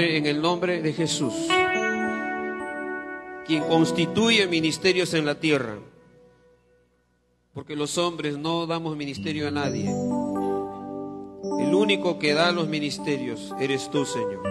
En 0.01 0.25
el 0.25 0.41
nombre 0.41 0.82
de 0.82 0.94
Jesús, 0.94 1.34
quien 3.46 3.63
constituye 3.63 4.48
ministerios 4.48 5.13
en 5.13 5.25
la 5.25 5.36
tierra, 5.36 5.77
porque 7.53 7.75
los 7.75 7.98
hombres 7.98 8.38
no 8.38 8.65
damos 8.65 8.96
ministerio 8.96 9.50
a 9.50 9.51
nadie. 9.51 9.89
El 11.60 11.75
único 11.75 12.18
que 12.18 12.34
da 12.34 12.53
los 12.53 12.70
ministerios 12.70 13.53
eres 13.60 13.91
tú, 13.91 14.06
Señor. 14.06 14.41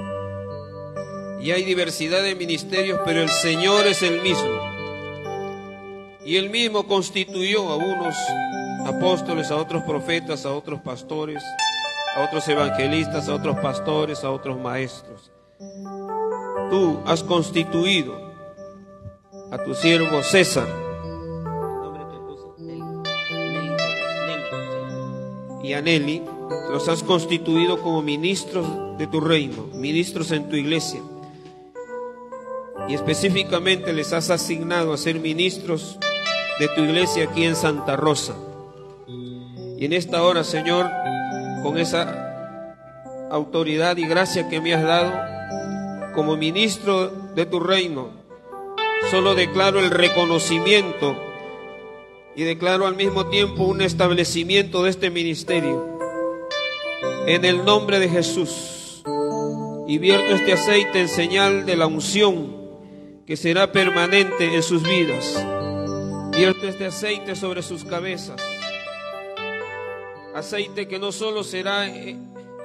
Y 1.41 1.53
hay 1.53 1.65
diversidad 1.65 2.23
de 2.23 2.35
ministerios, 2.35 3.01
pero 3.07 3.23
el 3.23 3.31
Señor 3.31 3.87
es 3.87 4.03
el 4.03 4.21
mismo. 4.21 4.61
Y 6.27 6.37
Él 6.37 6.51
mismo 6.51 6.87
constituyó 6.87 7.71
a 7.71 7.77
unos 7.77 8.15
apóstoles, 8.85 9.51
a 9.51 9.57
otros 9.57 9.83
profetas, 9.85 10.45
a 10.45 10.53
otros 10.53 10.83
pastores, 10.83 11.43
a 12.17 12.25
otros 12.25 12.47
evangelistas, 12.49 13.31
a 13.31 13.35
otros 13.35 13.57
pastores, 13.61 14.25
a 14.25 14.31
otros 14.31 14.61
maestros. 14.61 15.33
Tú 15.59 17.01
has 17.05 17.25
constituido 17.25 18.15
a 19.51 19.59
tu 19.65 19.75
siervo 19.75 20.23
César. 20.23 20.69
Y 25.63 25.73
a 25.73 25.83
Nelly 25.83 26.23
los 26.71 26.89
has 26.89 27.03
constituido 27.03 27.83
como 27.83 28.03
ministros 28.03 28.67
de 28.99 29.09
tu 29.09 29.21
reino, 29.21 29.65
ministros 29.75 30.31
en 30.31 30.49
tu 30.49 30.55
iglesia. 30.55 31.01
Y 32.89 32.95
específicamente 32.95 33.93
les 33.93 34.13
has 34.13 34.31
asignado 34.31 34.93
a 34.93 34.97
ser 34.97 35.19
ministros 35.19 35.99
de 36.61 36.69
tu 36.69 36.83
iglesia 36.83 37.25
aquí 37.25 37.45
en 37.45 37.57
Santa 37.57 37.97
Rosa. 37.97 38.35
Y 39.09 39.85
en 39.85 39.93
esta 39.93 40.23
hora, 40.23 40.45
Señor, 40.45 40.89
con 41.65 41.79
esa 41.79 43.29
autoridad 43.31 43.97
y 43.97 44.07
gracia 44.07 44.49
que 44.49 44.61
me 44.61 44.73
has 44.73 44.85
dado 44.85 45.38
como 46.19 46.37
ministro 46.37 47.13
de 47.37 47.47
tu 47.47 47.61
reino, 47.61 48.11
solo 49.09 49.37
declaro 49.37 49.79
el 49.79 49.89
reconocimiento 49.89 51.17
y 52.35 52.43
declaro 52.43 52.89
al 52.89 52.97
mismo 52.97 53.27
tiempo 53.27 53.63
un 53.63 53.83
establecimiento 53.83 54.83
de 54.83 54.91
este 54.91 55.11
ministerio. 55.11 55.97
En 57.29 57.45
el 57.45 57.65
nombre 57.65 58.01
de 58.01 58.09
Jesús. 58.09 59.05
Y 59.87 59.99
vierto 59.99 60.35
este 60.35 60.55
aceite 60.55 61.03
en 61.03 61.09
señal 61.09 61.65
de 61.65 61.77
la 61.77 61.87
unción 61.87 62.53
que 63.25 63.37
será 63.37 63.71
permanente 63.71 64.57
en 64.57 64.65
sus 64.65 64.83
vidas. 64.83 65.41
Vierto 66.37 66.67
este 66.67 66.87
aceite 66.87 67.37
sobre 67.37 67.63
sus 67.63 67.85
cabezas. 67.85 68.43
Aceite 70.35 70.89
que 70.89 70.99
no 70.99 71.13
solo 71.13 71.45
será 71.45 71.87
eh, 71.87 72.17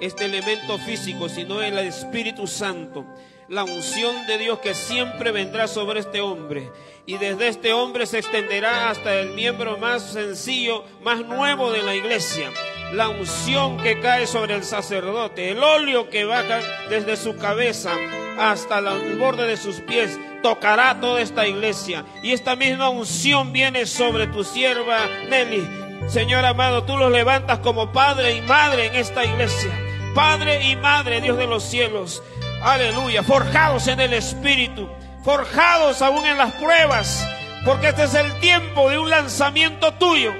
este 0.01 0.25
elemento 0.25 0.79
físico, 0.79 1.29
sino 1.29 1.61
el 1.61 1.77
Espíritu 1.77 2.47
Santo 2.47 3.05
la 3.47 3.63
unción 3.63 4.25
de 4.27 4.37
Dios 4.37 4.59
que 4.59 4.73
siempre 4.73 5.31
vendrá 5.31 5.67
sobre 5.67 5.99
este 5.99 6.21
hombre. 6.21 6.71
Y 7.05 7.17
desde 7.17 7.49
este 7.49 7.73
hombre 7.73 8.05
se 8.05 8.19
extenderá 8.19 8.89
hasta 8.89 9.13
el 9.15 9.33
miembro 9.33 9.77
más 9.77 10.13
sencillo, 10.13 10.85
más 11.03 11.19
nuevo 11.25 11.71
de 11.71 11.83
la 11.83 11.95
iglesia. 11.95 12.49
La 12.93 13.09
unción 13.09 13.77
que 13.77 13.99
cae 13.99 14.27
sobre 14.27 14.55
el 14.55 14.63
sacerdote, 14.63 15.51
el 15.51 15.63
óleo 15.63 16.09
que 16.09 16.25
baja 16.25 16.59
desde 16.89 17.17
su 17.17 17.35
cabeza 17.37 17.91
hasta 18.39 18.79
el 18.79 19.17
borde 19.17 19.47
de 19.47 19.57
sus 19.57 19.81
pies, 19.81 20.19
tocará 20.41 20.99
toda 20.99 21.21
esta 21.21 21.47
iglesia. 21.47 22.05
Y 22.21 22.31
esta 22.31 22.55
misma 22.55 22.89
unción 22.89 23.51
viene 23.51 23.85
sobre 23.85 24.27
tu 24.27 24.43
sierva 24.43 25.07
Nelly. 25.29 25.67
Señor 26.07 26.45
amado, 26.45 26.83
tú 26.83 26.97
los 26.97 27.11
levantas 27.11 27.59
como 27.59 27.91
padre 27.91 28.35
y 28.35 28.41
madre 28.41 28.87
en 28.87 28.95
esta 28.95 29.25
iglesia. 29.25 29.71
Padre 30.13 30.69
y 30.69 30.75
madre, 30.75 31.21
Dios 31.21 31.37
de 31.37 31.47
los 31.47 31.63
cielos. 31.63 32.21
Aleluya. 32.63 33.23
Forjados 33.23 33.87
en 33.87 33.99
el 33.99 34.13
Espíritu. 34.13 34.89
Forjados 35.21 36.01
aún 36.01 36.25
en 36.25 36.37
las 36.37 36.53
pruebas. 36.53 37.27
Porque 37.65 37.89
este 37.89 38.03
es 38.03 38.13
el 38.13 38.39
tiempo 38.39 38.89
de 38.89 38.97
un 38.97 39.09
lanzamiento 39.09 39.93
tuyo. 39.95 40.33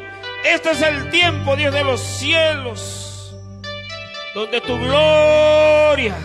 Este 0.45 0.71
es 0.71 0.81
el 0.81 1.09
tiempo, 1.09 1.57
Dios 1.57 1.73
de 1.73 1.83
los 1.83 1.99
cielos. 1.99 3.35
Donde 4.33 4.61
tu 4.61 4.77
gloria 4.79 6.15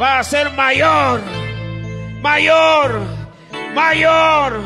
va 0.00 0.18
a 0.18 0.24
ser 0.24 0.50
mayor. 0.50 1.20
Mayor. 2.20 3.00
Mayor. 3.74 4.60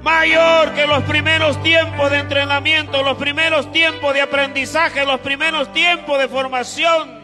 Mayor 0.00 0.74
que 0.74 0.86
los 0.86 1.02
primeros 1.04 1.60
tiempos 1.62 2.10
de 2.10 2.18
entrenamiento, 2.18 3.02
los 3.02 3.16
primeros 3.18 3.70
tiempos 3.72 4.14
de 4.14 4.22
aprendizaje, 4.22 5.04
los 5.04 5.20
primeros 5.20 5.72
tiempos 5.72 6.18
de 6.18 6.28
formación 6.28 7.21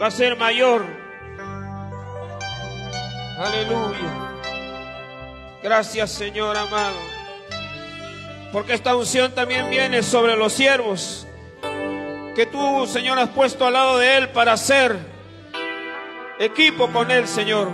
va 0.00 0.06
a 0.06 0.10
ser 0.10 0.36
mayor. 0.36 0.84
Aleluya. 3.38 4.32
Gracias 5.62 6.10
Señor 6.10 6.56
amado. 6.56 6.96
Porque 8.52 8.74
esta 8.74 8.96
unción 8.96 9.32
también 9.32 9.70
viene 9.70 10.02
sobre 10.02 10.36
los 10.36 10.52
siervos 10.52 11.26
que 12.34 12.46
tú, 12.46 12.86
Señor, 12.86 13.18
has 13.18 13.28
puesto 13.30 13.66
al 13.66 13.74
lado 13.74 13.98
de 13.98 14.16
Él 14.16 14.28
para 14.30 14.52
hacer 14.52 14.98
equipo 16.38 16.88
con 16.88 17.10
Él, 17.10 17.28
Señor. 17.28 17.70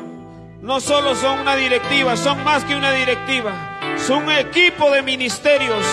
No 0.60 0.80
solo 0.80 1.14
son 1.14 1.40
una 1.40 1.54
directiva, 1.54 2.16
son 2.16 2.42
más 2.42 2.64
que 2.64 2.74
una 2.74 2.92
directiva. 2.92 3.78
Son 3.98 4.24
un 4.24 4.32
equipo 4.32 4.90
de 4.90 5.02
ministerios. 5.02 5.84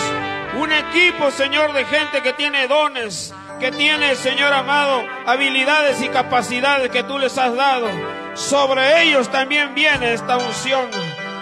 Un 0.60 0.72
equipo, 0.72 1.32
Señor, 1.32 1.74
de 1.74 1.86
gente 1.86 2.22
que 2.22 2.34
tiene 2.34 2.68
dones, 2.68 3.34
que 3.60 3.72
tiene, 3.72 4.16
Señor 4.16 4.54
amado, 4.54 5.04
habilidades 5.26 6.02
y 6.02 6.10
capacidades 6.10 6.90
que 6.90 7.04
tú 7.04 7.20
les 7.20 7.38
has 7.38 7.56
dado. 7.56 7.88
Sobre 8.36 9.04
ellos 9.04 9.30
también 9.30 9.76
viene 9.76 10.14
esta 10.14 10.38
unción, 10.38 10.90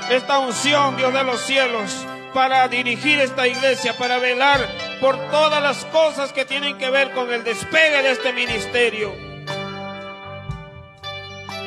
esta 0.10 0.40
unción, 0.40 0.98
Dios 0.98 1.14
de 1.14 1.24
los 1.24 1.40
cielos, 1.42 2.06
para 2.34 2.68
dirigir 2.68 3.20
esta 3.20 3.48
iglesia, 3.48 3.98
para 3.98 4.20
velar 4.20 4.60
por 5.00 5.18
todas 5.32 5.62
las 5.62 5.86
cosas 5.86 6.34
que 6.34 6.46
tienen 6.46 6.78
que 6.78 6.90
ver 6.90 7.12
con 7.12 7.32
el 7.32 7.44
despegue 7.44 8.04
de 8.04 8.12
este 8.12 8.34
ministerio. 8.34 9.14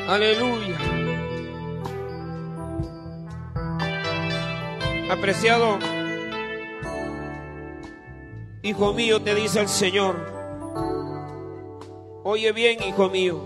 Aleluya. 0.07 0.77
Apreciado 5.09 5.79
Hijo 8.65 8.95
mío, 8.95 9.21
te 9.21 9.35
dice 9.35 9.59
el 9.59 9.69
Señor, 9.69 10.34
Oye 12.27 12.51
bien, 12.53 12.81
hijo 12.81 13.07
mío. 13.07 13.39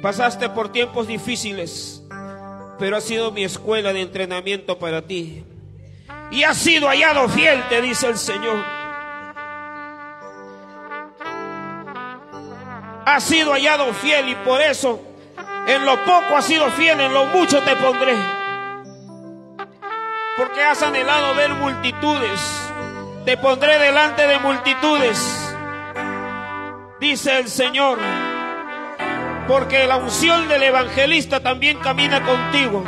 Pasaste 0.00 0.48
por 0.48 0.72
tiempos 0.72 1.06
difíciles, 1.06 2.02
pero 2.78 2.96
ha 2.96 3.02
sido 3.02 3.30
mi 3.30 3.44
escuela 3.44 3.92
de 3.92 4.00
entrenamiento 4.00 4.78
para 4.78 5.02
ti. 5.02 5.44
Y 6.30 6.44
has 6.44 6.56
sido 6.56 6.88
hallado 6.88 7.28
fiel, 7.28 7.62
te 7.68 7.82
dice 7.82 8.06
el 8.06 8.16
Señor. 8.16 8.64
Has 13.04 13.24
sido 13.24 13.52
hallado 13.52 13.92
fiel 13.92 14.30
y 14.30 14.34
por 14.46 14.62
eso 14.62 14.98
en 15.66 15.84
lo 15.84 16.02
poco 16.06 16.38
has 16.38 16.46
sido 16.46 16.70
fiel, 16.70 16.98
en 16.98 17.12
lo 17.12 17.26
mucho 17.26 17.62
te 17.62 17.76
pondré. 17.76 18.16
Porque 20.38 20.62
has 20.62 20.82
anhelado 20.82 21.34
ver 21.34 21.52
multitudes 21.52 22.68
te 23.28 23.36
pondré 23.36 23.78
delante 23.78 24.26
de 24.26 24.38
multitudes, 24.38 25.54
dice 26.98 27.40
el 27.40 27.50
Señor, 27.50 27.98
porque 29.46 29.86
la 29.86 29.98
unción 29.98 30.48
del 30.48 30.62
evangelista 30.62 31.38
también 31.40 31.78
camina 31.78 32.24
contigo. 32.24 32.82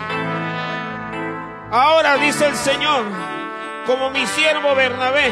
Ahora 1.70 2.16
dice 2.16 2.46
el 2.46 2.56
Señor, 2.56 3.04
como 3.84 4.08
mi 4.08 4.26
siervo 4.28 4.74
Bernabé, 4.74 5.30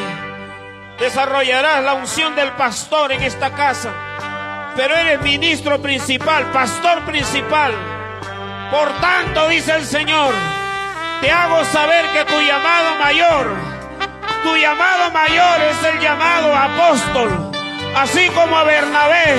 desarrollarás 0.99 1.83
la 1.83 1.95
unción 1.95 2.35
del 2.35 2.51
pastor 2.51 3.11
en 3.11 3.23
esta 3.23 3.49
casa, 3.55 3.91
pero 4.75 4.93
eres 4.93 5.23
ministro 5.23 5.81
principal, 5.81 6.51
pastor 6.51 7.03
principal. 7.05 7.73
Por 8.69 8.91
tanto, 9.01 9.47
dice 9.47 9.73
el 9.73 9.85
Señor, 9.85 10.35
te 11.19 11.31
hago 11.31 11.65
saber 11.65 12.05
que 12.13 12.25
tu 12.25 12.39
llamado 12.41 12.95
mayor 12.99 13.68
tu 14.43 14.55
llamado 14.55 15.11
mayor 15.11 15.61
es 15.69 15.83
el 15.83 15.99
llamado 15.99 16.55
apóstol. 16.55 17.51
Así 17.95 18.29
como 18.29 18.57
a 18.57 18.63
Bernabé, 18.63 19.35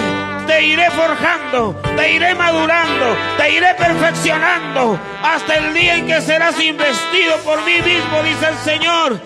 te 0.47 0.65
iré 0.65 0.91
forjando, 0.91 1.81
te 1.97 2.13
iré 2.13 2.35
madurando, 2.35 3.17
te 3.37 3.53
iré 3.53 3.75
perfeccionando 3.75 4.99
hasta 5.23 5.57
el 5.57 5.73
día 5.75 5.97
en 5.97 6.07
que 6.07 6.21
serás 6.21 6.61
investido 6.61 7.37
por 7.45 7.63
mí 7.65 7.81
mismo, 7.81 8.23
dice 8.23 8.49
el 8.49 8.59
Señor. 8.59 9.21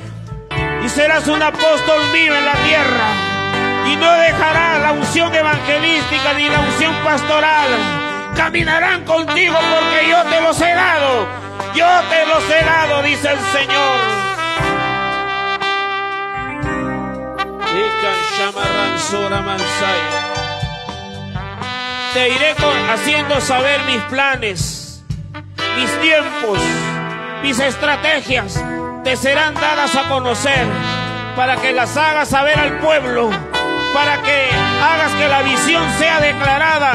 Y 0.85 0.89
serás 0.89 1.27
un 1.29 1.43
apóstol 1.43 2.01
mío 2.13 2.35
en 2.35 2.45
la 2.45 2.55
tierra. 2.55 3.35
Y 3.91 3.97
no 3.97 4.13
dejarás 4.13 4.81
la 4.83 4.93
unción 4.93 5.35
evangelística 5.35 6.35
ni 6.35 6.49
la 6.49 6.61
unción 6.61 6.95
pastoral. 7.05 7.69
Caminarán 8.37 9.05
contigo 9.05 9.57
porque 9.57 10.09
yo 10.11 10.23
te 10.25 10.41
los 10.41 10.61
he 10.61 10.75
dado. 10.75 11.27
Yo 11.75 11.87
te 12.11 12.27
los 12.27 12.51
he 12.51 12.65
dado, 12.65 13.03
dice 13.03 13.31
el 13.31 13.41
Señor. 13.53 14.14
Te 22.15 22.29
iré 22.29 22.55
haciendo 22.93 23.41
saber 23.41 23.81
mis 23.87 24.01
planes, 24.03 25.05
mis 25.77 26.01
tiempos, 26.01 26.61
mis 27.43 27.59
estrategias. 27.59 28.63
Te 29.03 29.17
serán 29.17 29.55
dadas 29.55 29.97
a 29.97 30.09
conocer 30.09 30.67
para 31.37 31.57
que 31.57 31.73
las 31.73 31.97
hagas 31.97 32.29
saber 32.29 32.59
al 32.59 32.79
pueblo, 32.79 33.31
para 33.93 34.23
que 34.23 34.49
hagas 34.83 35.13
que 35.13 35.29
la 35.29 35.43
visión 35.43 35.85
sea 35.99 36.21
declarada, 36.21 36.95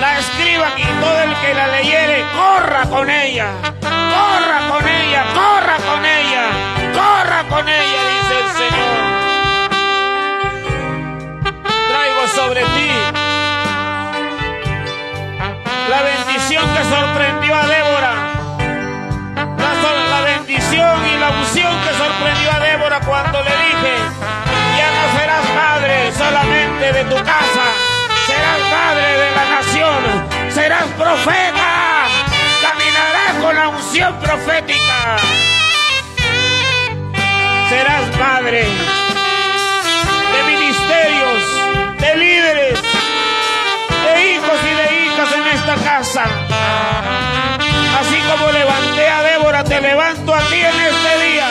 la 0.00 0.18
escriban 0.18 0.72
y 0.78 0.84
todo 1.00 1.22
el 1.22 1.34
que 1.36 1.54
la 1.54 1.66
leyere 1.68 2.24
corra 2.34 2.82
con 2.88 3.10
ella, 3.10 3.48
corra 3.82 4.68
con 4.70 4.88
ella, 4.88 5.24
corra 5.34 5.76
con 5.76 6.04
ella, 6.04 6.48
corra 6.94 7.44
con 7.48 7.68
ella, 7.68 8.00
dice 8.08 8.40
el 8.40 8.70
Señor 8.70 9.05
sobre 12.28 12.60
ti. 12.60 12.90
La 15.88 16.02
bendición 16.02 16.64
que 16.74 16.84
sorprendió 16.84 17.54
a 17.54 17.66
Débora. 17.66 18.12
La, 20.10 20.20
bendición 20.22 21.06
y 21.06 21.18
la 21.18 21.30
unción 21.30 21.72
que 21.84 21.92
sorprendió 21.94 22.52
a 22.52 22.60
Débora 22.60 23.00
cuando 23.00 23.42
le 23.42 23.50
dije, 23.50 23.94
ya 24.76 24.88
no 24.96 25.18
serás 25.18 25.44
madre 25.54 26.12
solamente 26.12 26.92
de 26.92 27.04
tu 27.04 27.16
casa, 27.16 27.66
serás 28.26 28.60
madre 28.70 29.18
de 29.18 29.30
la 29.30 29.44
nación, 29.56 30.50
serás 30.50 30.84
profeta, 30.98 32.06
caminarás 32.62 33.34
con 33.42 33.56
la 33.56 33.68
unción 33.68 34.14
profética, 34.20 35.16
serás 37.68 38.16
madre 38.18 39.05
de 42.06 42.16
líderes, 42.16 42.78
de 44.04 44.32
hijos 44.32 44.58
y 44.62 44.74
de 44.80 45.04
hijas 45.04 45.28
en 45.32 45.46
esta 45.58 45.74
casa. 45.74 46.24
Así 48.00 48.18
como 48.30 48.52
levanté 48.52 49.08
a 49.08 49.22
Débora, 49.22 49.64
te 49.64 49.80
levanto 49.80 50.34
a 50.34 50.40
ti 50.48 50.60
en 50.60 50.80
este 50.90 51.26
día. 51.26 51.48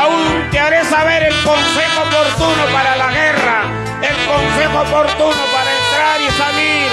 Aún 0.00 0.48
te 0.50 0.58
haré 0.58 0.84
saber 0.84 1.22
el 1.24 1.34
consejo 1.42 2.00
oportuno 2.08 2.64
para 2.72 2.96
la 2.96 3.10
guerra, 3.10 3.62
el 4.02 4.16
consejo 4.32 4.80
oportuno 4.80 5.42
para 5.54 5.70
entrar 5.80 6.16
y 6.20 6.30
salir, 6.42 6.88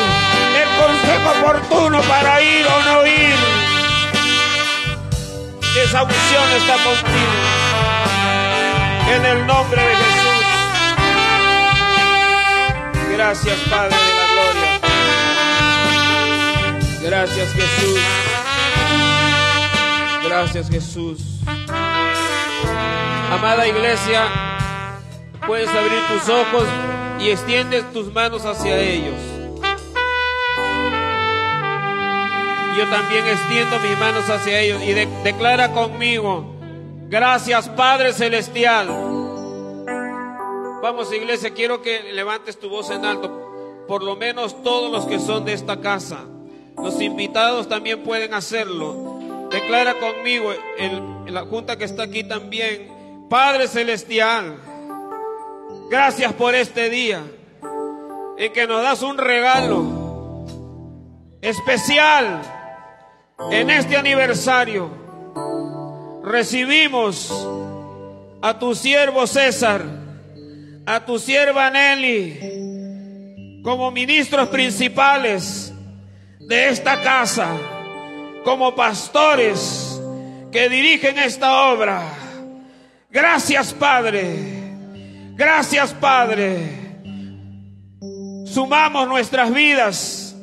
el 0.61 0.69
consejo 0.81 1.29
oportuno 1.39 2.01
para 2.01 2.41
ir 2.41 2.65
o 2.67 2.81
no 2.91 3.07
ir. 3.07 3.35
Esa 5.83 6.03
unción 6.03 6.51
está 6.57 6.75
contigo. 6.83 7.35
En 9.15 9.25
el 9.25 9.47
nombre 9.47 9.81
de 9.81 9.95
Jesús. 9.95 10.20
Gracias, 13.23 13.59
Padre 13.69 13.95
de 13.95 14.13
la 14.15 14.25
Gloria. 14.33 14.81
Gracias, 17.03 17.53
Jesús. 17.53 17.99
Gracias, 20.23 20.69
Jesús. 20.71 21.19
Amada 23.31 23.67
iglesia, 23.67 24.23
puedes 25.45 25.69
abrir 25.69 26.01
tus 26.07 26.29
ojos 26.29 26.65
y 27.19 27.29
extiendes 27.29 27.93
tus 27.93 28.11
manos 28.11 28.43
hacia 28.43 28.75
ellos. 28.79 29.19
Yo 32.75 32.89
también 32.89 33.27
extiendo 33.27 33.79
mis 33.81 33.99
manos 33.99 34.27
hacia 34.31 34.61
ellos 34.61 34.81
y 34.81 34.93
declara 35.23 35.71
conmigo, 35.73 36.55
gracias 37.07 37.69
Padre 37.69 38.13
Celestial. 38.13 39.20
Vamos 40.81 41.13
iglesia, 41.13 41.51
quiero 41.51 41.81
que 41.81 42.11
levantes 42.11 42.59
tu 42.59 42.67
voz 42.67 42.89
en 42.89 43.05
alto, 43.05 43.85
por 43.87 44.01
lo 44.01 44.15
menos 44.15 44.63
todos 44.63 44.91
los 44.91 45.05
que 45.05 45.19
son 45.19 45.45
de 45.45 45.53
esta 45.53 45.79
casa. 45.79 46.25
Los 46.75 46.99
invitados 47.01 47.69
también 47.69 48.01
pueden 48.03 48.33
hacerlo. 48.33 49.19
Declara 49.51 49.99
conmigo, 49.99 50.51
en 50.77 51.33
la 51.33 51.41
junta 51.45 51.77
que 51.77 51.83
está 51.83 52.03
aquí 52.03 52.23
también, 52.23 53.27
Padre 53.29 53.67
Celestial, 53.67 54.57
gracias 55.89 56.33
por 56.33 56.55
este 56.55 56.89
día 56.89 57.21
en 58.37 58.51
que 58.51 58.65
nos 58.65 58.81
das 58.81 59.03
un 59.03 59.19
regalo 59.19 60.45
especial 61.41 62.41
en 63.51 63.69
este 63.69 63.97
aniversario. 63.97 64.89
Recibimos 66.23 67.31
a 68.41 68.57
tu 68.57 68.73
siervo 68.73 69.27
César, 69.27 70.00
a 70.91 71.05
tu 71.05 71.17
sierva 71.17 71.69
Nelly, 71.69 73.61
como 73.63 73.91
ministros 73.91 74.49
principales 74.49 75.73
de 76.41 76.67
esta 76.67 77.01
casa, 77.01 77.47
como 78.43 78.75
pastores 78.75 80.01
que 80.51 80.67
dirigen 80.67 81.17
esta 81.17 81.71
obra. 81.71 82.03
Gracias 83.09 83.73
Padre. 83.73 84.35
Gracias 85.35 85.93
Padre. 85.93 86.59
Sumamos 88.45 89.07
nuestras 89.07 89.53
vidas 89.53 90.35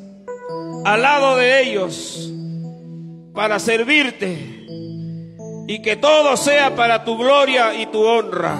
al 0.83 1.03
lado 1.03 1.37
de 1.37 1.61
ellos 1.61 2.31
para 3.35 3.59
servirte 3.59 4.65
y 5.67 5.79
que 5.83 5.95
todo 5.95 6.35
sea 6.37 6.75
para 6.75 7.03
tu 7.03 7.19
gloria 7.19 7.75
y 7.75 7.85
tu 7.85 8.03
honra, 8.03 8.57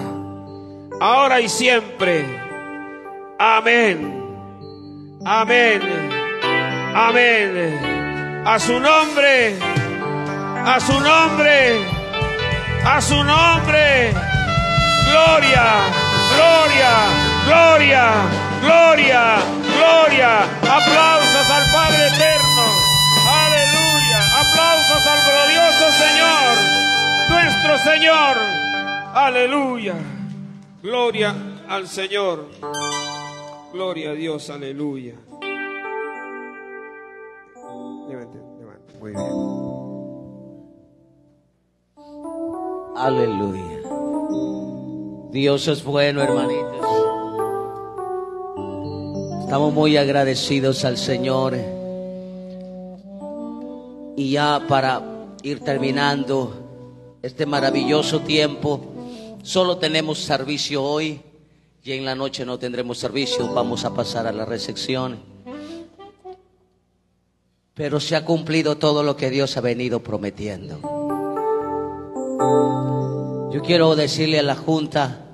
ahora 0.99 1.41
y 1.41 1.49
siempre. 1.49 2.25
Amén. 3.37 4.23
Amén. 5.25 5.81
Amén. 6.95 8.43
A 8.45 8.59
su 8.59 8.79
nombre. 8.79 9.55
A 10.65 10.79
su 10.79 10.99
nombre 10.99 11.99
a 12.85 13.01
su 13.01 13.23
nombre. 13.23 14.11
Gloria, 15.09 15.65
gloria, 16.35 16.93
gloria, 17.45 18.11
gloria, 18.61 19.21
gloria. 19.77 20.43
Aplausos 20.61 21.49
al 21.49 21.71
Padre 21.71 22.07
eterno. 22.07 22.65
Aleluya. 23.45 24.19
Aplausos 24.41 25.07
al 25.07 25.19
glorioso 25.23 25.91
Señor, 26.03 26.57
nuestro 27.29 27.77
Señor. 27.79 28.37
Aleluya. 29.13 30.18
Gloria 30.81 31.35
al 31.67 31.87
Señor. 31.87 32.47
Gloria 33.73 34.11
a 34.11 34.13
Dios, 34.13 34.49
aleluya. 34.49 35.15
Muy 38.99 39.11
bien. 39.11 39.59
Aleluya. 42.95 43.79
Dios 45.31 45.67
es 45.67 45.83
bueno, 45.83 46.21
hermanitos. 46.21 46.85
Estamos 49.41 49.73
muy 49.73 49.97
agradecidos 49.97 50.85
al 50.85 50.97
Señor. 50.97 51.57
Y 54.15 54.31
ya 54.31 54.61
para 54.67 55.01
ir 55.43 55.59
terminando 55.61 56.53
este 57.21 57.45
maravilloso 57.45 58.21
tiempo, 58.21 58.98
solo 59.43 59.77
tenemos 59.77 60.19
servicio 60.19 60.83
hoy 60.83 61.21
y 61.83 61.93
en 61.93 62.05
la 62.05 62.15
noche 62.15 62.45
no 62.45 62.59
tendremos 62.59 62.97
servicio. 62.97 63.51
Vamos 63.53 63.85
a 63.85 63.93
pasar 63.93 64.27
a 64.27 64.31
la 64.31 64.45
recepción. 64.45 65.19
Pero 67.73 67.99
se 67.99 68.15
ha 68.15 68.25
cumplido 68.25 68.77
todo 68.77 69.03
lo 69.03 69.15
que 69.15 69.29
Dios 69.29 69.55
ha 69.57 69.61
venido 69.61 70.01
prometiendo. 70.01 70.79
Yo 73.51 73.61
quiero 73.63 73.95
decirle 73.95 74.39
a 74.39 74.43
la 74.43 74.55
Junta, 74.55 75.25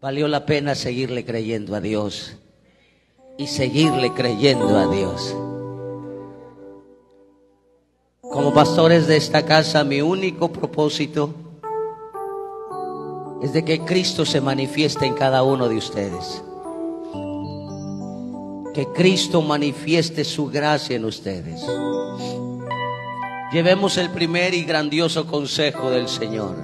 valió 0.00 0.26
la 0.26 0.46
pena 0.46 0.74
seguirle 0.74 1.24
creyendo 1.24 1.76
a 1.76 1.80
Dios 1.80 2.36
y 3.36 3.46
seguirle 3.46 4.12
creyendo 4.12 4.78
a 4.78 4.86
Dios. 4.88 5.36
Como 8.20 8.52
pastores 8.52 9.06
de 9.06 9.16
esta 9.16 9.44
casa, 9.44 9.84
mi 9.84 10.00
único 10.00 10.50
propósito 10.50 11.43
es 13.44 13.52
de 13.52 13.62
que 13.62 13.80
Cristo 13.80 14.24
se 14.24 14.40
manifieste 14.40 15.04
en 15.04 15.12
cada 15.12 15.42
uno 15.42 15.68
de 15.68 15.76
ustedes. 15.76 16.42
Que 18.72 18.86
Cristo 18.94 19.42
manifieste 19.42 20.24
su 20.24 20.46
gracia 20.46 20.96
en 20.96 21.04
ustedes. 21.04 21.62
Llevemos 23.52 23.98
el 23.98 24.08
primer 24.08 24.54
y 24.54 24.64
grandioso 24.64 25.26
consejo 25.26 25.90
del 25.90 26.08
Señor. 26.08 26.56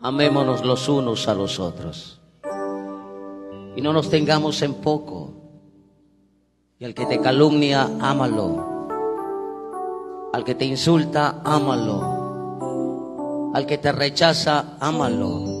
Amémonos 0.00 0.64
los 0.64 0.88
unos 0.88 1.28
a 1.28 1.34
los 1.34 1.60
otros. 1.60 2.22
Y 3.76 3.82
no 3.82 3.92
nos 3.92 4.08
tengamos 4.08 4.62
en 4.62 4.72
poco. 4.72 5.34
Y 6.78 6.86
al 6.86 6.94
que 6.94 7.04
te 7.04 7.20
calumnia, 7.20 7.82
ámalo. 8.00 8.88
Al 10.32 10.42
que 10.42 10.54
te 10.54 10.64
insulta, 10.64 11.42
ámalo. 11.44 13.52
Al 13.52 13.66
que 13.66 13.76
te 13.76 13.92
rechaza, 13.92 14.78
ámalo. 14.80 15.55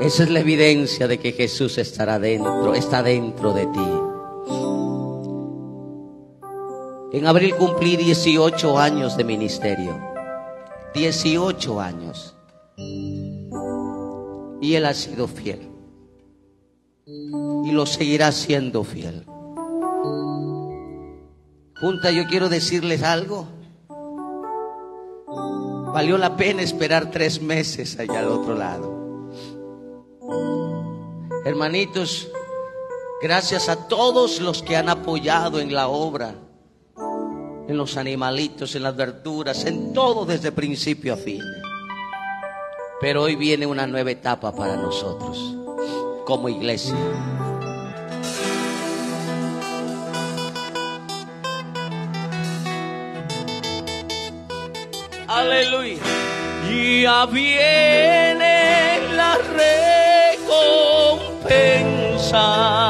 Esa 0.00 0.24
es 0.24 0.30
la 0.30 0.40
evidencia 0.40 1.06
de 1.06 1.18
que 1.18 1.32
Jesús 1.32 1.78
estará 1.78 2.18
dentro, 2.18 2.74
está 2.74 3.02
dentro 3.02 3.52
de 3.52 3.66
ti. 3.66 4.12
En 7.12 7.26
abril 7.26 7.54
cumplí 7.56 7.96
18 7.96 8.78
años 8.78 9.16
de 9.16 9.24
ministerio. 9.24 10.00
18 10.94 11.80
años. 11.80 12.34
Y 14.60 14.74
Él 14.74 14.86
ha 14.86 14.94
sido 14.94 15.28
fiel. 15.28 15.68
Y 17.06 17.72
lo 17.72 17.84
seguirá 17.84 18.32
siendo 18.32 18.82
fiel. 18.82 19.26
Junta, 21.80 22.10
yo 22.12 22.26
quiero 22.28 22.48
decirles 22.48 23.02
algo. 23.02 23.46
Valió 25.92 26.16
la 26.16 26.36
pena 26.36 26.62
esperar 26.62 27.10
tres 27.10 27.42
meses 27.42 27.98
allá 27.98 28.20
al 28.20 28.28
otro 28.28 28.54
lado. 28.54 29.01
Hermanitos, 31.44 32.28
gracias 33.20 33.68
a 33.68 33.88
todos 33.88 34.40
los 34.40 34.62
que 34.62 34.76
han 34.76 34.88
apoyado 34.88 35.60
en 35.60 35.74
la 35.74 35.88
obra 35.88 36.34
en 37.68 37.76
los 37.76 37.96
animalitos, 37.96 38.74
en 38.74 38.82
las 38.82 38.96
verduras, 38.96 39.64
en 39.64 39.92
todo 39.92 40.24
desde 40.24 40.52
principio 40.52 41.14
a 41.14 41.16
fin. 41.16 41.40
Pero 43.00 43.22
hoy 43.22 43.36
viene 43.36 43.66
una 43.66 43.86
nueva 43.86 44.10
etapa 44.10 44.54
para 44.54 44.76
nosotros 44.76 45.56
como 46.24 46.48
iglesia. 46.48 46.94
Aleluya. 55.26 55.98
Ya 57.02 57.26
viene 57.26 58.31
三 62.32 62.81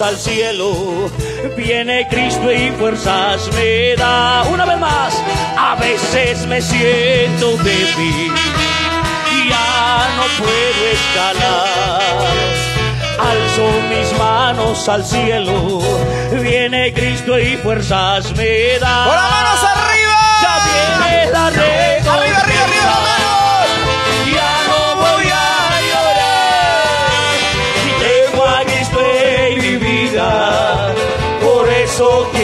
al 0.00 0.16
cielo. 0.18 1.10
Viene 1.56 2.06
Cristo 2.08 2.52
y 2.52 2.70
fuerzas 2.72 3.48
me 3.54 3.96
da. 3.96 4.44
Una 4.52 4.64
vez 4.64 4.78
más, 4.78 5.22
a 5.56 5.74
veces 5.76 6.46
me 6.46 6.60
siento 6.60 7.56
débil. 7.58 8.32
Ya 9.48 10.08
no 10.16 10.44
puedo 10.44 10.82
escalar. 10.92 12.02
Alzo 13.18 13.70
mis 13.88 14.18
manos 14.18 14.88
al 14.88 15.04
cielo. 15.04 15.80
Viene 16.40 16.92
Cristo 16.92 17.38
y 17.38 17.56
fuerzas 17.56 18.36
me 18.36 18.78
da. 18.78 19.04
so 31.98 32.37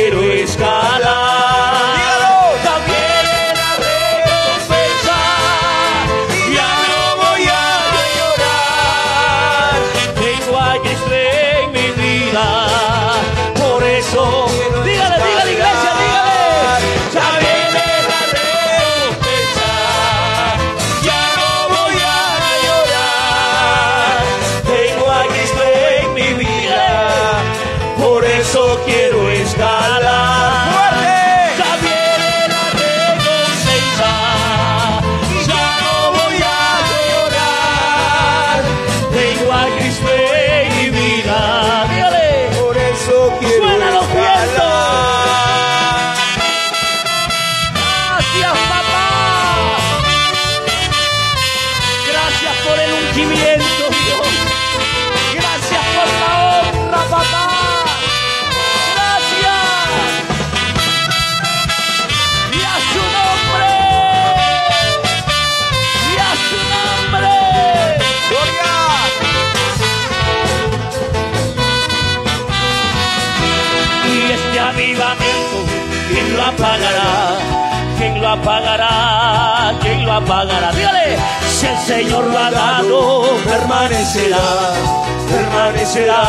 Dígale, 80.15 81.19
si 81.51 81.67
el 81.67 81.79
Señor 81.79 82.27
lo 82.27 82.39
ha 82.39 82.49
dado, 82.49 83.37
permanecerá, 83.45 84.39
permanecerá. 85.29 86.23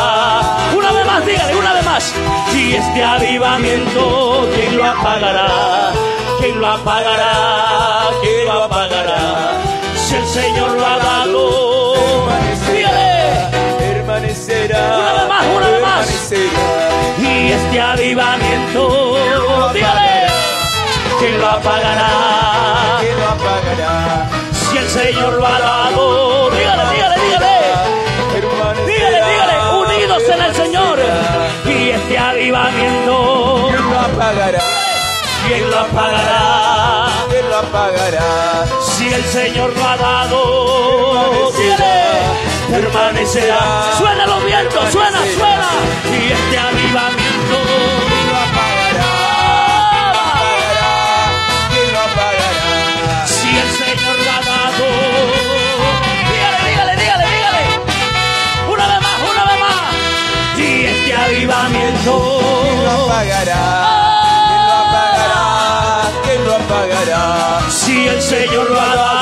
Una 0.76 0.90
vez 0.90 1.06
más, 1.06 1.24
dígale, 1.24 1.54
una 1.54 1.72
vez 1.72 1.84
más. 1.84 2.12
Y 2.52 2.74
este 2.74 3.04
avivamiento, 3.04 4.48
¿quién 4.56 4.76
lo 4.76 4.86
apagará? 4.86 5.92
¿Quién 6.40 6.60
lo 6.60 6.66
apagará? 6.66 8.08
¿Quién 8.22 8.46
lo 8.46 8.64
apagará? 8.64 9.52
Si 9.94 10.16
el 10.16 10.26
Señor 10.26 10.70
lo 10.72 10.84
ha 10.84 10.98
dado, 10.98 12.26
dígale. 12.72 13.76
Permanecerá. 13.78 14.98
Una 14.98 15.12
vez 15.12 15.28
más, 15.28 15.46
una 15.56 15.68
vez 15.68 15.82
más. 15.82 16.06
Permanecerá. 16.06 16.96
Y 17.20 17.52
este 17.52 17.80
avivamiento, 17.80 19.05
¿quién 21.18 21.40
lo 21.40 21.46
apagará? 21.48 22.08
¿Quién 23.00 23.16
lo 23.18 23.26
apagará? 23.26 24.28
Si 24.52 24.76
el 24.78 24.88
Señor 24.88 25.32
lo 25.34 25.46
ha 25.46 25.58
dado, 25.60 26.50
dígale, 26.50 26.82
dígale, 26.94 27.16
dígale, 27.24 27.54
dígale, 28.86 29.20
dígale, 29.30 29.54
unidos 29.78 30.22
en 30.28 30.42
el 30.42 30.54
Señor. 30.54 30.98
Y 31.66 31.90
este 31.90 32.18
avivamiento, 32.18 33.68
¿Quién 33.70 33.90
lo 33.90 33.98
apagará? 33.98 34.60
¿quién 35.46 35.70
lo 35.70 35.78
apagará? 35.78 37.06
¿Quién 37.30 37.48
lo 37.48 37.56
apagará? 37.58 38.64
Si 38.82 39.12
el 39.12 39.24
Señor 39.24 39.76
lo 39.76 39.84
ha 39.88 39.96
dado, 39.96 41.52
dígale, 41.52 41.94
permanecerá. 42.70 43.58
Suena 43.98 44.26
los 44.26 44.44
vientos, 44.44 44.90
suena, 44.90 45.18
suena. 45.36 45.68
Y 46.12 46.32
este 46.32 46.58
avivamiento, 46.58 47.25
lo 62.96 63.04
apagará? 63.04 63.64
¿Quién 64.48 64.66
lo 64.66 64.74
apagará? 64.84 65.42
¿Quién 66.24 66.44
lo 66.44 66.54
apagará? 66.54 67.70
si 67.70 68.08
el 68.08 68.22
Señor 68.22 68.70
lo 68.70 68.80
ha 68.80 69.15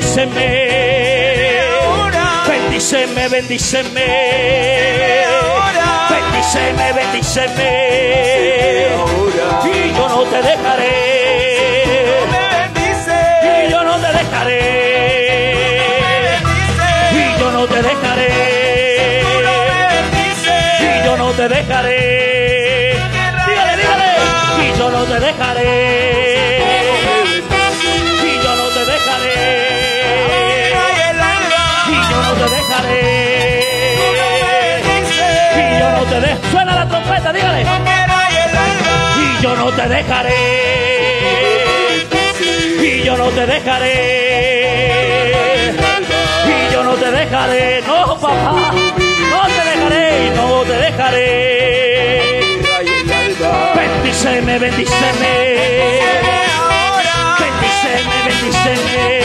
Bendíceme. 0.00 1.60
Ahora. 1.84 2.44
Bendíceme, 2.48 3.28
bendíceme. 3.28 4.06
Ahora. 5.28 6.08
Bendíceme, 6.08 6.92
bendíceme. 6.94 7.70
Ahora. 8.96 9.46
Y 9.66 9.92
yo 9.94 10.08
no 10.08 10.22
te 10.22 10.40
dejaré. 10.42 10.94
Me 12.32 12.42
bendice. 12.56 13.18
Y 13.44 13.70
yo 13.70 13.80
no 13.84 13.94
te 13.98 14.10
dejaré. 14.18 14.62
Y 17.12 17.38
yo 17.38 17.50
no 17.52 17.66
te 17.66 17.82
dejaré. 17.82 18.30
Y 20.80 21.04
yo 21.04 21.16
no 21.18 21.30
te 21.32 21.48
dejaré. 21.48 22.96
Dígale, 23.46 23.76
dígale. 23.76 24.10
Y 24.64 24.78
yo 24.78 24.90
no 24.90 25.04
te 25.04 25.20
dejaré. 25.20 26.29
Dígale. 37.32 37.64
Y 39.16 39.42
yo 39.42 39.56
no 39.56 39.70
te 39.72 39.88
dejaré. 39.88 40.34
Y 42.82 43.02
yo 43.02 43.16
no 43.16 43.28
te 43.28 43.46
dejaré. 43.46 43.94
Y 46.46 46.72
yo 46.72 46.82
no 46.84 46.94
te 46.94 47.10
dejaré. 47.10 47.82
No, 47.86 48.18
papá. 48.18 48.72
No 49.30 49.42
te 49.46 49.62
dejaré. 49.70 50.30
No 50.36 50.62
te 50.62 50.72
dejaré. 50.72 51.28
Bendíceme. 53.74 54.58
Bendíceme, 54.58 54.58
bendíceme. 54.58 55.32
Bendíceme, 57.40 58.16
bendíceme. 58.26 59.20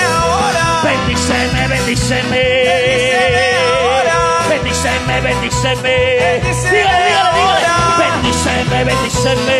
Bendíceme, 0.84 1.62
bendíceme. 1.68 2.44
Bendíceme, 4.48 5.14
bendíceme. 5.20 5.96
Dígale, 6.70 6.98
dígale, 7.04 7.30
dígale. 7.34 7.68
Bendíceme, 7.98 8.78
bendíceme. 8.84 9.58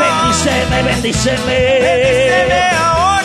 Bendíceme, 0.00 0.78
bendíceme. 0.82 1.58
Ahora, 2.78 3.15